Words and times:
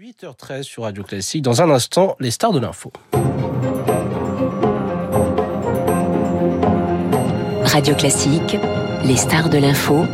8h13 0.00 0.62
sur 0.62 0.84
Radio 0.84 1.02
Classique. 1.02 1.42
Dans 1.42 1.60
un 1.60 1.68
instant, 1.68 2.16
les 2.20 2.30
stars 2.30 2.52
de 2.52 2.58
l'info. 2.58 2.90
Radio 7.64 7.94
Classique, 7.94 8.56
les 9.04 9.16
stars 9.16 9.50
de 9.50 9.58
l'info 9.58 10.06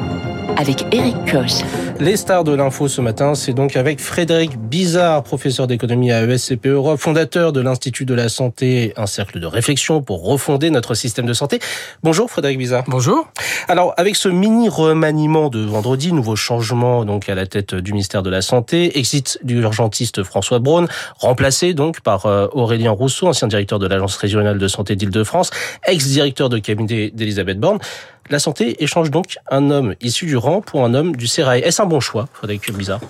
avec 0.57 0.93
Eric 0.93 1.15
Koch. 1.31 1.63
Les 1.99 2.19
stars 2.19 2.45
de 2.45 2.53
l'info 2.53 2.89
ce 2.89 3.01
matin, 3.01 3.35
c'est 3.35 3.55
donc 3.55 3.75
avec 3.75 4.01
Frédéric 4.01 4.59
Bizarre, 4.59 5.23
professeur 5.23 5.67
d'économie 5.67 6.13
à 6.13 6.25
ESCP 6.25 6.67
Europe, 6.67 7.01
fondateur 7.01 7.55
de 7.55 7.61
l'Institut 7.63 8.05
de 8.05 8.13
la 8.13 8.29
Santé, 8.29 8.93
un 8.99 9.07
cercle 9.07 9.41
de 9.41 9.47
réflexion 9.47 10.03
pour 10.03 10.23
refonder 10.23 10.69
notre 10.69 10.93
système 10.93 11.25
de 11.25 11.33
santé. 11.33 11.59
Bonjour 12.03 12.31
Frédéric 12.31 12.59
Bizarre. 12.59 12.85
Bonjour. 12.87 13.29
Alors, 13.69 13.95
avec 13.97 14.15
ce 14.15 14.29
mini 14.29 14.69
remaniement 14.69 15.49
de 15.49 15.61
vendredi, 15.61 16.13
nouveau 16.13 16.37
changement 16.37 17.07
donc 17.07 17.31
à 17.31 17.35
la 17.35 17.47
tête 17.47 17.75
du 17.75 17.93
ministère 17.93 18.23
de 18.23 18.31
la 18.31 18.43
Santé, 18.43 18.99
exit 18.99 19.39
du 19.43 19.63
urgentiste 19.63 20.23
François 20.23 20.59
Braun, 20.59 20.89
remplacé 21.17 21.73
donc 21.73 22.03
par 22.03 22.27
euh, 22.27 22.47
Aurélien 22.53 22.91
Rousseau, 22.91 23.27
ancien 23.27 23.49
directeur 23.49 23.79
de 23.79 23.87
l'Agence 23.87 24.17
régionale 24.17 24.59
de 24.59 24.69
santé 24.69 24.97
d'Île-de-France, 24.97 25.51
ex-directeur 25.87 26.51
de 26.51 26.59
cabinet 26.59 27.11
d'Elisabeth 27.11 27.59
Borne. 27.59 27.79
La 28.29 28.41
santé 28.41 28.83
échange 28.83 29.13
donc 29.13 29.39
un 29.51 29.71
homme 29.71 29.95
issu 30.01 30.27
du 30.27 30.37
rang 30.37 30.61
pour 30.61 30.85
un 30.85 30.95
homme 30.95 31.15
du. 31.15 31.27
Est-ce 31.27 31.81
bon 31.87 32.01
choix, 32.01 32.27
Frédéric 32.33 32.73
Bizarre 32.73 33.01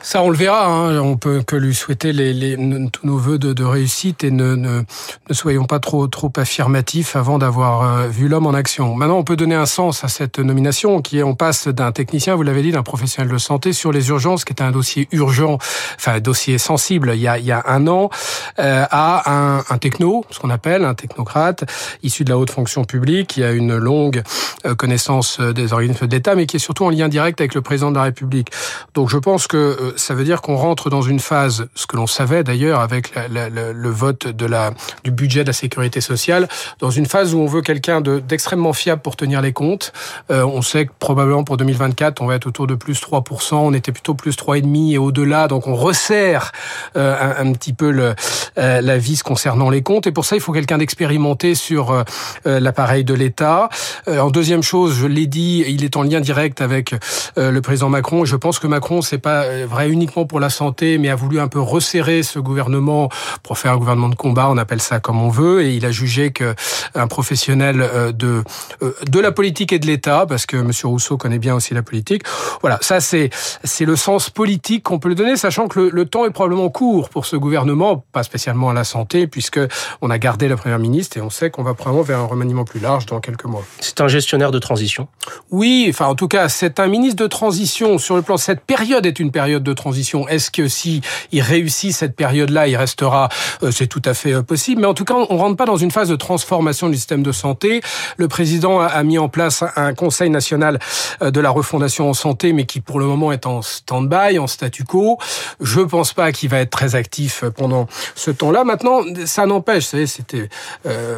ça, 0.00 0.22
on 0.22 0.30
le 0.30 0.36
verra. 0.36 0.66
Hein. 0.66 0.98
On 1.00 1.16
peut 1.16 1.42
que 1.42 1.56
lui 1.56 1.74
souhaiter 1.74 2.12
les, 2.12 2.32
les, 2.32 2.56
tous 2.90 3.06
nos 3.06 3.18
voeux 3.18 3.38
de, 3.38 3.52
de 3.52 3.64
réussite 3.64 4.24
et 4.24 4.30
ne, 4.30 4.54
ne, 4.54 4.82
ne, 5.28 5.34
soyons 5.34 5.64
pas 5.64 5.80
trop 5.80 6.06
trop 6.06 6.32
affirmatifs 6.36 7.16
avant 7.16 7.38
d'avoir 7.38 7.82
euh, 7.82 8.08
vu 8.08 8.28
l'homme 8.28 8.46
en 8.46 8.54
action. 8.54 8.94
Maintenant, 8.94 9.18
on 9.18 9.24
peut 9.24 9.36
donner 9.36 9.54
un 9.54 9.66
sens 9.66 10.04
à 10.04 10.08
cette 10.08 10.38
nomination 10.38 11.02
qui 11.02 11.18
est, 11.18 11.22
on 11.22 11.34
passe 11.34 11.68
d'un 11.68 11.92
technicien, 11.92 12.34
vous 12.34 12.42
l'avez 12.42 12.62
dit, 12.62 12.72
d'un 12.72 12.82
professionnel 12.82 13.32
de 13.32 13.38
santé 13.38 13.72
sur 13.72 13.92
les 13.92 14.08
urgences, 14.08 14.44
qui 14.44 14.52
est 14.52 14.62
un 14.62 14.70
dossier 14.70 15.08
urgent, 15.12 15.58
enfin 15.96 16.14
un 16.14 16.20
dossier 16.20 16.58
sensible 16.58 17.12
il 17.14 17.20
y 17.20 17.28
a, 17.28 17.38
il 17.38 17.44
y 17.44 17.52
a 17.52 17.62
un 17.66 17.86
an, 17.88 18.10
euh, 18.58 18.84
à 18.90 19.30
un, 19.30 19.64
un, 19.68 19.78
techno, 19.78 20.24
ce 20.30 20.38
qu'on 20.38 20.50
appelle 20.50 20.84
un 20.84 20.94
technocrate, 20.94 21.64
issu 22.02 22.24
de 22.24 22.30
la 22.30 22.38
haute 22.38 22.50
fonction 22.50 22.84
publique, 22.84 23.28
qui 23.28 23.44
a 23.44 23.52
une 23.52 23.76
longue 23.76 24.22
euh, 24.66 24.74
connaissance 24.74 25.40
des 25.40 25.72
organismes 25.72 26.06
d'État, 26.06 26.34
mais 26.34 26.46
qui 26.46 26.56
est 26.56 26.60
surtout 26.60 26.84
en 26.84 26.90
lien 26.90 27.08
direct 27.08 27.40
avec 27.40 27.54
le 27.54 27.62
président 27.62 27.90
de 27.90 27.96
la 27.96 28.04
République. 28.04 28.50
Donc, 28.94 29.08
je 29.08 29.18
pense 29.18 29.46
que 29.46 29.77
euh, 29.80 29.92
ça 29.96 30.14
veut 30.14 30.24
dire 30.24 30.42
qu'on 30.42 30.56
rentre 30.56 30.90
dans 30.90 31.02
une 31.02 31.20
phase, 31.20 31.68
ce 31.74 31.86
que 31.86 31.96
l'on 31.96 32.06
savait 32.06 32.44
d'ailleurs 32.44 32.80
avec 32.80 33.14
la, 33.14 33.48
la, 33.48 33.72
le 33.72 33.90
vote 33.90 34.26
de 34.26 34.46
la, 34.46 34.72
du 35.04 35.10
budget 35.10 35.42
de 35.42 35.48
la 35.48 35.52
sécurité 35.52 36.00
sociale, 36.00 36.48
dans 36.78 36.90
une 36.90 37.06
phase 37.06 37.34
où 37.34 37.40
on 37.40 37.46
veut 37.46 37.62
quelqu'un 37.62 38.00
d'extrêmement 38.00 38.72
fiable 38.72 39.02
pour 39.02 39.16
tenir 39.16 39.40
les 39.40 39.52
comptes. 39.52 39.92
Euh, 40.30 40.44
on 40.44 40.62
sait 40.62 40.86
que 40.86 40.92
probablement 40.98 41.44
pour 41.44 41.56
2024, 41.56 42.20
on 42.20 42.26
va 42.26 42.34
être 42.36 42.46
autour 42.46 42.66
de 42.66 42.74
plus 42.74 43.00
3%, 43.00 43.54
on 43.54 43.72
était 43.72 43.92
plutôt 43.92 44.14
plus 44.14 44.36
3,5% 44.36 44.92
et 44.92 44.98
au-delà, 44.98 45.48
donc 45.48 45.66
on 45.66 45.74
resserre 45.74 46.52
euh, 46.96 47.16
un, 47.38 47.52
petit 47.52 47.72
peu 47.72 47.90
le, 47.90 48.14
euh, 48.58 48.80
la 48.80 48.98
vis 48.98 49.22
concernant 49.22 49.70
les 49.70 49.82
comptes. 49.82 50.06
Et 50.06 50.12
pour 50.12 50.24
ça, 50.24 50.36
il 50.36 50.40
faut 50.40 50.52
quelqu'un 50.52 50.78
d'expérimenté 50.78 51.54
sur 51.54 51.90
euh, 51.90 52.04
l'appareil 52.44 53.04
de 53.04 53.14
l'État. 53.14 53.68
en 54.06 54.30
deuxième 54.30 54.62
chose, 54.62 54.94
je 54.94 55.06
l'ai 55.06 55.26
dit, 55.26 55.64
il 55.66 55.84
est 55.84 55.96
en 55.96 56.02
lien 56.02 56.20
direct 56.20 56.60
avec 56.60 56.94
le 57.36 57.60
président 57.60 57.88
Macron. 57.88 58.24
Je 58.24 58.36
pense 58.36 58.58
que 58.58 58.66
Macron, 58.66 59.02
c'est 59.02 59.18
pas 59.18 59.44
vrai 59.68 59.88
uniquement 59.90 60.26
pour 60.26 60.40
la 60.40 60.50
santé, 60.50 60.98
mais 60.98 61.08
a 61.08 61.14
voulu 61.14 61.38
un 61.38 61.48
peu 61.48 61.60
resserrer 61.60 62.22
ce 62.22 62.38
gouvernement 62.38 63.08
pour 63.42 63.58
faire 63.58 63.72
un 63.72 63.76
gouvernement 63.76 64.08
de 64.08 64.14
combat, 64.14 64.48
on 64.50 64.56
appelle 64.56 64.80
ça 64.80 65.00
comme 65.00 65.20
on 65.22 65.28
veut, 65.28 65.62
et 65.62 65.74
il 65.74 65.86
a 65.86 65.90
jugé 65.90 66.32
que 66.32 66.54
un 66.94 67.06
professionnel 67.06 67.80
euh, 67.80 68.12
de 68.12 68.42
euh, 68.82 68.92
de 69.08 69.20
la 69.20 69.32
politique 69.32 69.72
et 69.72 69.78
de 69.78 69.86
l'État, 69.86 70.26
parce 70.26 70.46
que 70.46 70.56
Monsieur 70.56 70.88
Rousseau 70.88 71.16
connaît 71.16 71.38
bien 71.38 71.54
aussi 71.54 71.74
la 71.74 71.82
politique. 71.82 72.22
Voilà, 72.60 72.78
ça 72.80 73.00
c'est 73.00 73.30
c'est 73.64 73.84
le 73.84 73.96
sens 73.96 74.30
politique 74.30 74.82
qu'on 74.82 74.98
peut 74.98 75.08
le 75.08 75.14
donner, 75.14 75.36
sachant 75.36 75.68
que 75.68 75.80
le, 75.80 75.90
le, 75.90 76.04
temps 76.06 76.24
est 76.24 76.30
probablement 76.30 76.70
court 76.70 77.10
pour 77.10 77.26
ce 77.26 77.36
gouvernement, 77.36 78.04
pas 78.12 78.22
spécialement 78.22 78.70
à 78.70 78.74
la 78.74 78.84
santé, 78.84 79.26
puisque 79.26 79.60
on 80.00 80.10
a 80.10 80.18
gardé 80.18 80.48
la 80.48 80.56
première 80.56 80.78
ministre 80.78 81.16
et 81.18 81.20
on 81.20 81.30
sait 81.30 81.50
qu'on 81.50 81.62
va 81.62 81.74
probablement 81.74 82.02
vers 82.04 82.20
un 82.20 82.26
remaniement 82.26 82.64
plus 82.64 82.80
large 82.80 83.06
dans 83.06 83.20
quelques 83.20 83.44
mois. 83.44 83.64
C'est 83.80 84.00
un 84.00 84.08
gestionnaire 84.08 84.50
de 84.50 84.58
transition? 84.58 85.08
Oui, 85.50 85.86
enfin 85.90 86.06
en 86.06 86.14
tout 86.14 86.28
cas 86.28 86.48
c'est 86.48 86.80
un 86.80 86.86
ministre 86.86 87.22
de 87.22 87.28
transition 87.28 87.98
sur 87.98 88.16
le 88.16 88.22
plan. 88.22 88.36
Cette 88.36 88.60
période 88.60 89.06
est 89.06 89.18
une 89.18 89.30
période 89.30 89.47
de 89.56 89.72
transition. 89.72 90.28
Est-ce 90.28 90.50
que 90.50 90.68
si 90.68 91.00
il 91.32 91.40
réussit 91.40 91.92
cette 91.92 92.14
période-là, 92.14 92.68
il 92.68 92.76
restera 92.76 93.28
euh, 93.62 93.70
C'est 93.70 93.86
tout 93.86 94.02
à 94.04 94.14
fait 94.14 94.32
euh, 94.32 94.42
possible. 94.42 94.82
Mais 94.82 94.86
en 94.86 94.94
tout 94.94 95.04
cas, 95.04 95.14
on 95.14 95.36
rentre 95.36 95.56
pas 95.56 95.66
dans 95.66 95.76
une 95.76 95.90
phase 95.90 96.08
de 96.08 96.16
transformation 96.16 96.88
du 96.88 96.96
système 96.96 97.22
de 97.22 97.32
santé. 97.32 97.80
Le 98.16 98.28
président 98.28 98.80
a 98.80 99.02
mis 99.02 99.18
en 99.18 99.28
place 99.28 99.64
un 99.76 99.94
Conseil 99.94 100.30
national 100.30 100.78
euh, 101.22 101.30
de 101.30 101.40
la 101.40 101.50
refondation 101.50 102.08
en 102.10 102.14
santé, 102.14 102.52
mais 102.52 102.66
qui 102.66 102.80
pour 102.80 103.00
le 103.00 103.06
moment 103.06 103.32
est 103.32 103.46
en 103.46 103.62
stand-by, 103.62 104.38
en 104.38 104.46
statu 104.46 104.84
quo. 104.84 105.18
Je 105.60 105.80
pense 105.80 106.12
pas 106.12 106.32
qu'il 106.32 106.50
va 106.50 106.58
être 106.58 106.70
très 106.70 106.94
actif 106.94 107.44
pendant 107.56 107.86
ce 108.14 108.30
temps-là. 108.30 108.64
Maintenant, 108.64 109.00
ça 109.24 109.46
n'empêche. 109.46 109.86
C'était 109.86 110.48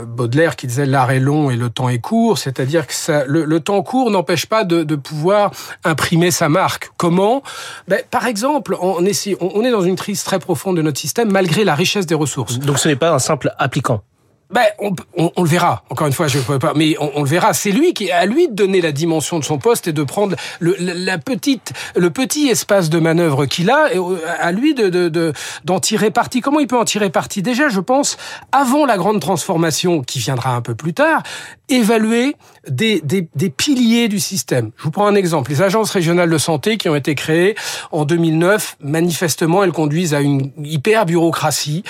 Baudelaire 0.07 0.57
qui 0.57 0.67
disait 0.67 0.87
l'art 0.87 1.11
est 1.11 1.21
long 1.21 1.51
et 1.51 1.57
le 1.57 1.71
temps 1.71 1.89
est 1.89 1.99
court. 1.99 2.39
C'est-à-dire 2.39 2.87
que 2.87 2.95
ça, 2.95 3.25
le, 3.27 3.61
temps 3.61 3.83
court 3.83 4.11
n'empêche 4.11 4.47
pas 4.47 4.65
de, 4.65 4.97
pouvoir 4.97 5.51
imprimer 5.85 6.31
sa 6.31 6.49
marque. 6.49 6.91
Comment? 6.97 7.43
Ben, 7.89 8.03
exemple 8.29 8.73
exemple, 8.75 8.77
on 8.81 9.05
est, 9.05 9.37
on 9.41 9.65
est 9.65 9.71
dans 9.71 9.83
une 9.83 9.97
crise 9.97 10.23
très 10.25 10.39
profonde 10.39 10.77
de 10.77 10.83
notre 10.83 10.99
système 10.99 11.31
malgré 11.31 11.65
la 11.65 11.75
richesse 11.75 12.07
des 12.07 12.15
ressources. 12.15 12.59
Donc 12.59 12.79
ce 12.79 12.89
n'est 12.89 12.97
pas 12.97 13.13
un 13.13 13.19
simple 13.19 13.53
applicant 13.59 14.03
ben, 14.51 14.65
on, 14.79 14.95
on, 15.17 15.31
on, 15.37 15.43
le 15.43 15.49
verra. 15.49 15.85
Encore 15.91 16.07
une 16.07 16.13
fois, 16.13 16.27
je 16.27 16.39
ne 16.39 16.43
peux 16.43 16.59
pas, 16.59 16.73
mais 16.75 16.97
on, 16.99 17.13
on, 17.15 17.23
le 17.23 17.29
verra. 17.29 17.53
C'est 17.53 17.71
lui 17.71 17.95
qui, 17.95 18.11
à 18.11 18.27
lui 18.27 18.49
de 18.49 18.55
donner 18.55 18.81
la 18.81 18.93
dimension 18.93 19.39
de 19.39 19.45
son 19.45 19.59
poste 19.59 19.87
et 19.87 19.93
de 19.93 20.03
prendre 20.03 20.37
le, 20.59 20.75
la 20.79 21.19
petite, 21.19 21.73
le 21.95 22.11
petit 22.11 22.49
espace 22.49 22.91
de 22.91 22.99
manœuvre 22.99 23.47
qu'il 23.47 23.71
a, 23.71 23.95
et 23.95 23.99
à 24.41 24.51
lui 24.53 24.75
de, 24.75 24.89
de, 24.89 25.33
d'en 25.65 25.79
tirer 25.79 26.11
parti. 26.11 26.41
Comment 26.41 26.61
il 26.61 26.67
peut 26.67 26.79
en 26.79 26.85
tirer 26.85 27.11
parti? 27.11 27.43
Déjà, 27.43 27.69
je 27.69 27.81
pense, 27.81 28.17
avant 28.51 28.87
la 28.87 28.97
grande 28.97 29.21
transformation 29.21 30.03
qui 30.03 30.19
viendra 30.19 30.57
un 30.57 30.63
peu 30.63 30.75
plus 30.75 30.95
tard, 30.95 31.23
évaluer 31.69 32.37
des, 32.69 33.01
des, 33.03 33.29
des 33.35 33.51
piliers 33.51 34.09
du 34.09 34.19
système. 34.19 34.73
Je 34.77 34.83
vous 34.83 34.91
prends 34.91 35.07
un 35.07 35.15
exemple. 35.15 35.51
Les 35.51 35.63
agences 35.63 35.91
régionales 35.91 36.31
de 36.31 36.39
santé 36.39 36.77
qui 36.77 36.89
ont 36.89 36.97
été 36.97 37.15
créées 37.15 37.55
en 37.93 38.05
2009, 38.05 38.77
manifestement, 38.81 39.63
elles 39.63 39.73
conduisent 39.73 40.15
à 40.15 40.21
une 40.21 40.51
hyper 40.59 41.07
bureaucratie. 41.07 41.85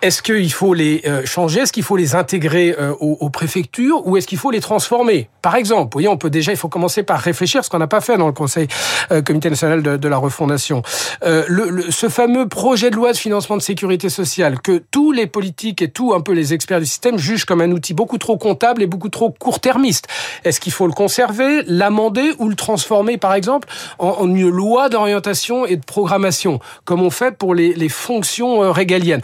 Est-ce 0.00 0.22
qu'il 0.22 0.52
faut 0.52 0.74
les 0.74 1.02
euh, 1.06 1.26
changer? 1.26 1.60
Est-ce 1.62 1.72
qu'il 1.72 1.82
faut 1.82 1.96
les 1.96 2.14
intégrer 2.14 2.72
euh, 2.78 2.92
aux, 3.00 3.30
préfectures 3.30 4.06
ou 4.06 4.16
est-ce 4.16 4.28
qu'il 4.28 4.38
faut 4.38 4.52
les 4.52 4.60
transformer? 4.60 5.28
Par 5.42 5.56
exemple, 5.56 5.86
vous 5.86 5.90
voyez, 5.94 6.06
on 6.06 6.16
peut 6.16 6.30
déjà, 6.30 6.52
il 6.52 6.56
faut 6.56 6.68
commencer 6.68 7.02
par 7.02 7.18
réfléchir, 7.18 7.64
ce 7.64 7.70
qu'on 7.70 7.80
n'a 7.80 7.88
pas 7.88 8.00
fait 8.00 8.16
dans 8.16 8.28
le 8.28 8.32
Conseil 8.32 8.68
euh, 9.10 9.22
Comité 9.22 9.50
national 9.50 9.82
de, 9.82 9.96
de 9.96 10.08
la 10.08 10.16
refondation. 10.16 10.82
Euh, 11.24 11.44
le, 11.48 11.68
le, 11.68 11.90
ce 11.90 12.08
fameux 12.08 12.46
projet 12.46 12.90
de 12.90 12.94
loi 12.94 13.10
de 13.10 13.16
financement 13.16 13.56
de 13.56 13.62
sécurité 13.62 14.08
sociale 14.08 14.60
que 14.60 14.80
tous 14.92 15.10
les 15.10 15.26
politiques 15.26 15.82
et 15.82 15.90
tous 15.90 16.14
un 16.14 16.20
peu 16.20 16.30
les 16.30 16.54
experts 16.54 16.78
du 16.78 16.86
système 16.86 17.18
jugent 17.18 17.44
comme 17.44 17.60
un 17.60 17.72
outil 17.72 17.92
beaucoup 17.92 18.18
trop 18.18 18.36
comptable 18.38 18.82
et 18.82 18.86
beaucoup 18.86 19.08
trop 19.08 19.30
court-termiste. 19.30 20.06
Est-ce 20.44 20.60
qu'il 20.60 20.72
faut 20.72 20.86
le 20.86 20.92
conserver, 20.92 21.64
l'amender 21.66 22.34
ou 22.38 22.48
le 22.48 22.54
transformer, 22.54 23.18
par 23.18 23.34
exemple, 23.34 23.66
en, 23.98 24.10
en 24.20 24.32
une 24.32 24.48
loi 24.48 24.90
d'orientation 24.90 25.66
et 25.66 25.74
de 25.74 25.84
programmation, 25.84 26.60
comme 26.84 27.02
on 27.02 27.10
fait 27.10 27.36
pour 27.36 27.52
les, 27.52 27.74
les 27.74 27.88
fonctions 27.88 28.70
régaliennes? 28.70 29.22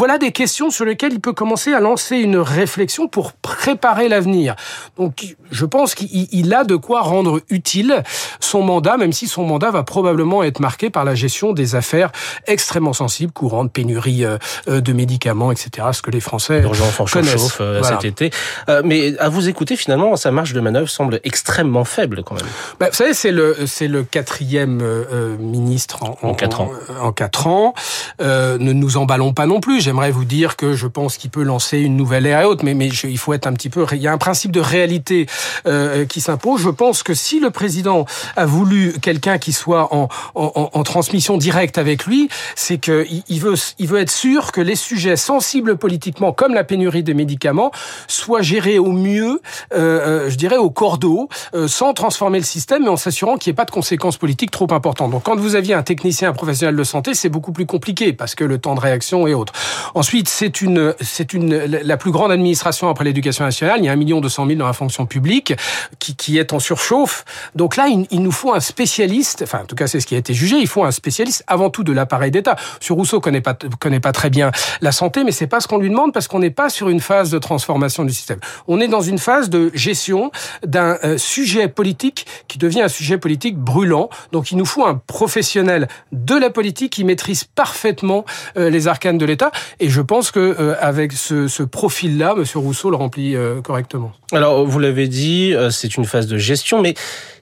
Voilà 0.00 0.16
des 0.16 0.32
questions 0.32 0.70
sur 0.70 0.86
lesquelles 0.86 1.12
il 1.12 1.20
peut 1.20 1.34
commencer 1.34 1.74
à 1.74 1.80
lancer 1.80 2.16
une 2.16 2.38
réflexion 2.38 3.06
pour 3.06 3.34
préparer 3.34 4.08
l'avenir. 4.08 4.56
Donc, 4.96 5.36
je 5.50 5.66
pense 5.66 5.94
qu'il 5.94 6.54
a 6.54 6.64
de 6.64 6.74
quoi 6.74 7.02
rendre 7.02 7.42
utile 7.50 8.02
son 8.40 8.62
mandat, 8.62 8.96
même 8.96 9.12
si 9.12 9.28
son 9.28 9.44
mandat 9.44 9.70
va 9.70 9.82
probablement 9.82 10.42
être 10.42 10.58
marqué 10.58 10.88
par 10.88 11.04
la 11.04 11.14
gestion 11.14 11.52
des 11.52 11.74
affaires 11.74 12.12
extrêmement 12.46 12.94
sensibles, 12.94 13.30
courantes, 13.30 13.74
pénurie 13.74 14.24
euh, 14.24 14.38
de 14.80 14.92
médicaments, 14.94 15.52
etc. 15.52 15.88
Ce 15.92 16.00
que 16.00 16.10
les 16.10 16.20
Français 16.20 16.64
connaissent 17.12 17.58
euh, 17.60 17.80
voilà. 17.80 18.00
cet 18.00 18.06
été. 18.06 18.30
Euh, 18.70 18.80
mais 18.82 19.18
à 19.18 19.28
vous 19.28 19.50
écouter, 19.50 19.76
finalement, 19.76 20.16
sa 20.16 20.30
marge 20.30 20.54
de 20.54 20.60
manœuvre 20.60 20.88
semble 20.88 21.20
extrêmement 21.24 21.84
faible 21.84 22.22
quand 22.24 22.36
même. 22.36 22.46
Bah, 22.78 22.88
vous 22.88 22.96
savez, 22.96 23.12
c'est 23.12 23.32
le 23.32 23.54
c'est 23.66 23.88
le 23.88 24.02
quatrième 24.02 24.80
euh, 24.80 25.36
ministre 25.36 26.02
en, 26.04 26.18
en, 26.22 26.30
en, 26.30 26.34
quatre 26.34 26.62
ans. 26.62 26.70
En, 27.02 27.08
en 27.08 27.12
quatre 27.12 27.46
ans. 27.48 27.74
ne 28.18 28.72
nous 28.72 28.96
emballons 28.96 29.34
pas 29.34 29.44
non 29.44 29.60
plus 29.60 29.89
j'aimerais 29.90 30.12
vous 30.12 30.24
dire 30.24 30.54
que 30.54 30.74
je 30.74 30.86
pense 30.86 31.16
qu'il 31.16 31.30
peut 31.30 31.42
lancer 31.42 31.78
une 31.78 31.96
nouvelle 31.96 32.24
ère 32.24 32.42
et 32.42 32.44
autre, 32.44 32.64
mais, 32.64 32.74
mais 32.74 32.90
je, 32.90 33.08
il 33.08 33.18
faut 33.18 33.32
être 33.32 33.48
un 33.48 33.52
petit 33.52 33.70
peu. 33.70 33.84
Il 33.90 33.98
y 33.98 34.06
a 34.06 34.12
un 34.12 34.18
principe 34.18 34.52
de 34.52 34.60
réalité 34.60 35.26
euh, 35.66 36.04
qui 36.04 36.20
s'impose. 36.20 36.60
Je 36.60 36.68
pense 36.68 37.02
que 37.02 37.12
si 37.12 37.40
le 37.40 37.50
président 37.50 38.06
a 38.36 38.46
voulu 38.46 38.92
quelqu'un 39.02 39.38
qui 39.38 39.52
soit 39.52 39.92
en, 39.92 40.08
en, 40.36 40.70
en, 40.72 40.82
transmission 40.84 41.38
directe 41.38 41.76
avec 41.76 42.06
lui, 42.06 42.28
c'est 42.54 42.78
que 42.78 43.04
il 43.28 43.40
veut, 43.40 43.54
il 43.80 43.88
veut 43.88 43.98
être 43.98 44.12
sûr 44.12 44.52
que 44.52 44.60
les 44.60 44.76
sujets 44.76 45.16
sensibles 45.16 45.76
politiquement, 45.76 46.32
comme 46.32 46.54
la 46.54 46.62
pénurie 46.62 47.02
des 47.02 47.14
médicaments, 47.14 47.72
soient 48.06 48.42
gérés 48.42 48.78
au 48.78 48.92
mieux, 48.92 49.40
euh, 49.74 50.30
je 50.30 50.36
dirais 50.36 50.56
au 50.56 50.70
cordeau, 50.70 51.28
euh, 51.52 51.66
sans 51.66 51.94
transformer 51.94 52.38
le 52.38 52.44
système, 52.44 52.84
mais 52.84 52.90
en 52.90 52.96
s'assurant 52.96 53.38
qu'il 53.38 53.50
n'y 53.50 53.54
ait 53.54 53.56
pas 53.56 53.64
de 53.64 53.72
conséquences 53.72 54.18
politiques 54.18 54.52
trop 54.52 54.72
importantes. 54.72 55.10
Donc, 55.10 55.24
quand 55.24 55.34
vous 55.34 55.56
aviez 55.56 55.74
un 55.74 55.82
technicien, 55.82 56.28
un 56.28 56.32
professionnel 56.32 56.76
de 56.76 56.84
santé, 56.84 57.14
c'est 57.14 57.28
beaucoup 57.28 57.50
plus 57.50 57.66
compliqué 57.66 58.12
parce 58.12 58.36
que 58.36 58.44
le 58.44 58.58
temps 58.58 58.76
de 58.76 58.80
réaction 58.80 59.26
est 59.26 59.34
autre. 59.34 59.52
Ensuite, 59.94 60.28
c'est 60.28 60.60
une, 60.60 60.94
c'est 61.00 61.32
une, 61.32 61.56
la 61.56 61.96
plus 61.96 62.10
grande 62.10 62.32
administration 62.32 62.88
après 62.88 63.04
l'éducation 63.04 63.44
nationale. 63.44 63.80
Il 63.80 63.84
y 63.84 63.88
a 63.88 63.92
un 63.92 63.96
million 63.96 64.20
deux 64.20 64.28
cent 64.28 64.44
mille 64.44 64.58
dans 64.58 64.66
la 64.66 64.72
fonction 64.72 65.06
publique 65.06 65.54
qui, 65.98 66.16
qui 66.16 66.38
est 66.38 66.52
en 66.52 66.58
surchauffe. 66.58 67.24
Donc 67.54 67.76
là, 67.76 67.88
il, 67.88 68.06
il 68.10 68.22
nous 68.22 68.32
faut 68.32 68.54
un 68.54 68.60
spécialiste. 68.60 69.42
Enfin, 69.42 69.60
en 69.62 69.66
tout 69.66 69.76
cas, 69.76 69.86
c'est 69.86 70.00
ce 70.00 70.06
qui 70.06 70.14
a 70.14 70.18
été 70.18 70.34
jugé. 70.34 70.56
Il 70.56 70.68
faut 70.68 70.84
un 70.84 70.90
spécialiste 70.90 71.44
avant 71.46 71.70
tout 71.70 71.84
de 71.84 71.92
l'appareil 71.92 72.30
d'État. 72.30 72.56
Sur 72.80 72.96
Rousseau 72.96 73.20
connaît 73.20 73.40
pas 73.40 73.54
connaît 73.78 74.00
pas 74.00 74.12
très 74.12 74.30
bien 74.30 74.50
la 74.80 74.92
santé, 74.92 75.24
mais 75.24 75.32
c'est 75.32 75.46
pas 75.46 75.60
ce 75.60 75.68
qu'on 75.68 75.78
lui 75.78 75.90
demande 75.90 76.12
parce 76.12 76.28
qu'on 76.28 76.38
n'est 76.38 76.50
pas 76.50 76.68
sur 76.70 76.88
une 76.88 77.00
phase 77.00 77.30
de 77.30 77.38
transformation 77.38 78.04
du 78.04 78.12
système. 78.12 78.40
On 78.68 78.80
est 78.80 78.88
dans 78.88 79.00
une 79.00 79.18
phase 79.18 79.50
de 79.50 79.70
gestion 79.74 80.30
d'un 80.64 80.98
euh, 81.04 81.18
sujet 81.18 81.68
politique 81.68 82.26
qui 82.48 82.58
devient 82.58 82.82
un 82.82 82.88
sujet 82.88 83.18
politique 83.18 83.56
brûlant. 83.56 84.10
Donc 84.32 84.52
il 84.52 84.56
nous 84.56 84.66
faut 84.66 84.84
un 84.84 85.00
professionnel 85.06 85.88
de 86.12 86.34
la 86.34 86.50
politique 86.50 86.92
qui 86.92 87.04
maîtrise 87.04 87.44
parfaitement 87.44 88.24
euh, 88.56 88.70
les 88.70 88.88
arcanes 88.88 89.18
de 89.18 89.26
l'État. 89.26 89.50
Et 89.78 89.88
je 89.88 90.00
pense 90.00 90.30
que 90.30 90.40
euh, 90.40 90.74
avec 90.80 91.12
ce, 91.12 91.48
ce 91.48 91.62
profil-là, 91.62 92.34
Monsieur 92.34 92.58
Rousseau 92.58 92.90
le 92.90 92.96
remplit 92.96 93.36
correctement. 93.62 94.12
Alors 94.32 94.66
vous 94.66 94.78
l'avez 94.78 95.08
dit, 95.08 95.54
c'est 95.70 95.96
une 95.96 96.04
phase 96.04 96.26
de 96.26 96.38
gestion, 96.38 96.80
mais 96.82 96.94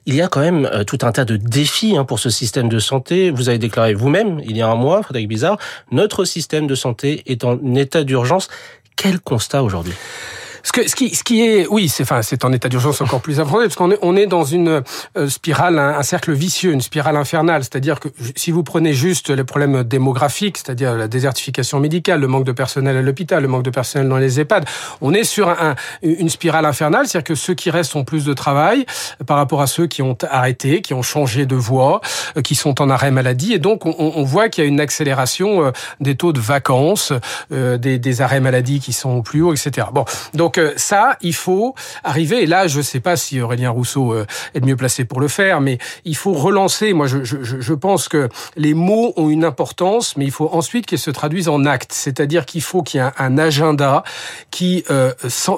il 0.05 0.15
y 0.15 0.21
a 0.21 0.27
quand 0.27 0.41
même 0.41 0.69
tout 0.87 0.99
un 1.01 1.11
tas 1.11 1.25
de 1.25 1.37
défis 1.37 1.97
hein, 1.97 2.05
pour 2.05 2.19
ce 2.19 2.29
système 2.29 2.69
de 2.69 2.79
santé. 2.79 3.29
Vous 3.31 3.49
avez 3.49 3.57
déclaré 3.57 3.93
vous-même, 3.93 4.41
il 4.45 4.57
y 4.57 4.61
a 4.61 4.67
un 4.67 4.75
mois, 4.75 5.03
Frédéric 5.03 5.27
Bizarre, 5.27 5.57
notre 5.91 6.25
système 6.25 6.67
de 6.67 6.75
santé 6.75 7.23
est 7.27 7.43
en 7.43 7.57
état 7.75 8.03
d'urgence. 8.03 8.49
Quel 8.95 9.19
constat 9.19 9.63
aujourd'hui? 9.63 9.93
Ce, 10.63 10.71
que, 10.71 10.87
ce, 10.87 10.95
qui, 10.95 11.15
ce 11.15 11.23
qui 11.23 11.41
est, 11.41 11.67
oui, 11.67 11.89
c'est 11.89 12.03
enfin, 12.03 12.21
c'est 12.21 12.43
en 12.45 12.51
état 12.51 12.69
d'urgence 12.69 13.01
encore 13.01 13.21
plus 13.21 13.39
avancé 13.39 13.65
parce 13.65 13.75
qu'on 13.75 13.91
est, 13.91 13.99
on 14.01 14.15
est 14.15 14.27
dans 14.27 14.43
une 14.43 14.83
euh, 15.17 15.29
spirale, 15.29 15.79
un, 15.79 16.03
cercle 16.03 16.33
vicieux, 16.33 16.71
une 16.71 16.81
spirale 16.81 17.15
infernale. 17.15 17.63
C'est-à-dire 17.63 17.99
que 17.99 18.09
si 18.35 18.51
vous 18.51 18.63
prenez 18.63 18.93
juste 18.93 19.29
les 19.29 19.43
problèmes 19.43 19.83
démographiques, 19.83 20.57
c'est-à-dire 20.57 20.95
la 20.95 21.07
désertification 21.07 21.79
médicale, 21.79 22.19
le 22.19 22.27
manque 22.27 22.45
de 22.45 22.51
personnel 22.51 22.97
à 22.97 23.01
l'hôpital, 23.01 23.41
le 23.41 23.47
manque 23.47 23.63
de 23.63 23.69
personnel 23.69 24.09
dans 24.09 24.17
les 24.17 24.39
EHPAD, 24.39 24.65
on 25.01 25.13
est 25.13 25.23
sur 25.23 25.49
un, 25.49 25.75
une 26.01 26.29
spirale 26.29 26.65
infernale. 26.65 27.07
C'est-à-dire 27.07 27.27
que 27.27 27.35
ceux 27.35 27.53
qui 27.53 27.69
restent 27.69 27.95
ont 27.95 28.03
plus 28.03 28.25
de 28.25 28.33
travail 28.33 28.85
par 29.25 29.37
rapport 29.37 29.61
à 29.61 29.67
ceux 29.67 29.87
qui 29.87 30.01
ont 30.01 30.17
arrêté, 30.29 30.81
qui 30.81 30.93
ont 30.93 31.01
changé 31.01 31.45
de 31.45 31.55
voie, 31.55 32.01
euh, 32.37 32.41
qui 32.41 32.55
sont 32.55 32.81
en 32.81 32.89
arrêt 32.89 33.11
maladie, 33.11 33.53
et 33.53 33.59
donc 33.59 33.85
on, 33.85 33.95
on 33.97 34.23
voit 34.23 34.49
qu'il 34.49 34.63
y 34.63 34.67
a 34.67 34.69
une 34.69 34.79
accélération 34.79 35.65
euh, 35.65 35.71
des 35.99 36.15
taux 36.15 36.33
de 36.33 36.39
vacances, 36.39 37.13
des, 37.51 37.99
des 37.99 38.21
arrêts 38.21 38.39
maladie 38.39 38.79
qui 38.79 38.93
sont 38.93 39.21
plus 39.21 39.41
hauts, 39.41 39.53
etc. 39.53 39.87
Bon, 39.93 40.05
donc 40.33 40.48
donc 40.49 40.59
ça, 40.77 41.15
il 41.21 41.35
faut 41.35 41.75
arriver. 42.03 42.41
Et 42.41 42.45
là, 42.47 42.67
je 42.67 42.79
ne 42.79 42.83
sais 42.83 42.99
pas 42.99 43.15
si 43.17 43.39
Aurélien 43.39 43.69
Rousseau 43.69 44.13
euh, 44.13 44.25
est 44.55 44.65
mieux 44.65 44.75
placé 44.75 45.05
pour 45.05 45.21
le 45.21 45.27
faire, 45.27 45.61
mais 45.61 45.77
il 46.05 46.15
faut 46.15 46.33
relancer. 46.33 46.93
Moi, 46.93 47.05
je, 47.05 47.23
je, 47.23 47.37
je 47.43 47.73
pense 47.73 48.07
que 48.07 48.29
les 48.55 48.73
mots 48.73 49.13
ont 49.15 49.29
une 49.29 49.45
importance, 49.45 50.17
mais 50.17 50.25
il 50.25 50.31
faut 50.31 50.49
ensuite 50.51 50.87
qu'ils 50.87 50.97
se 50.97 51.11
traduisent 51.11 51.49
en 51.49 51.65
actes. 51.65 51.91
C'est-à-dire 51.93 52.47
qu'il 52.47 52.63
faut 52.63 52.81
qu'il 52.81 52.99
y 52.99 53.03
ait 53.03 53.11
un 53.19 53.37
agenda 53.37 54.03
qui 54.49 54.83
euh, 54.89 55.13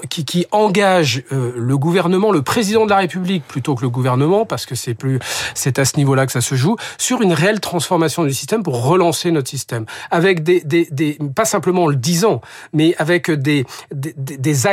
qui, 0.09 0.25
qui, 0.25 0.45
engage 0.51 1.23
euh, 1.31 1.53
le 1.55 1.77
gouvernement, 1.77 2.31
le 2.31 2.41
président 2.41 2.83
de 2.83 2.89
la 2.89 2.97
République 2.97 3.47
plutôt 3.47 3.75
que 3.75 3.83
le 3.83 3.89
gouvernement, 3.89 4.45
parce 4.45 4.65
que 4.65 4.75
c'est 4.75 4.93
plus 4.93 5.19
c'est 5.53 5.79
à 5.79 5.85
ce 5.85 5.95
niveau-là 5.95 6.25
que 6.25 6.33
ça 6.33 6.41
se 6.41 6.55
joue, 6.55 6.75
sur 6.97 7.21
une 7.21 7.31
réelle 7.31 7.61
transformation 7.61 8.25
du 8.25 8.33
système 8.33 8.63
pour 8.63 8.83
relancer 8.83 9.31
notre 9.31 9.49
système, 9.49 9.85
avec 10.09 10.43
des, 10.43 10.61
des, 10.61 10.87
des 10.91 11.17
pas 11.33 11.45
simplement 11.45 11.83
en 11.83 11.87
le 11.87 11.95
disant, 11.95 12.41
mais 12.73 12.93
avec 12.97 13.31
des, 13.31 13.65
des, 13.93 14.13
des 14.17 14.67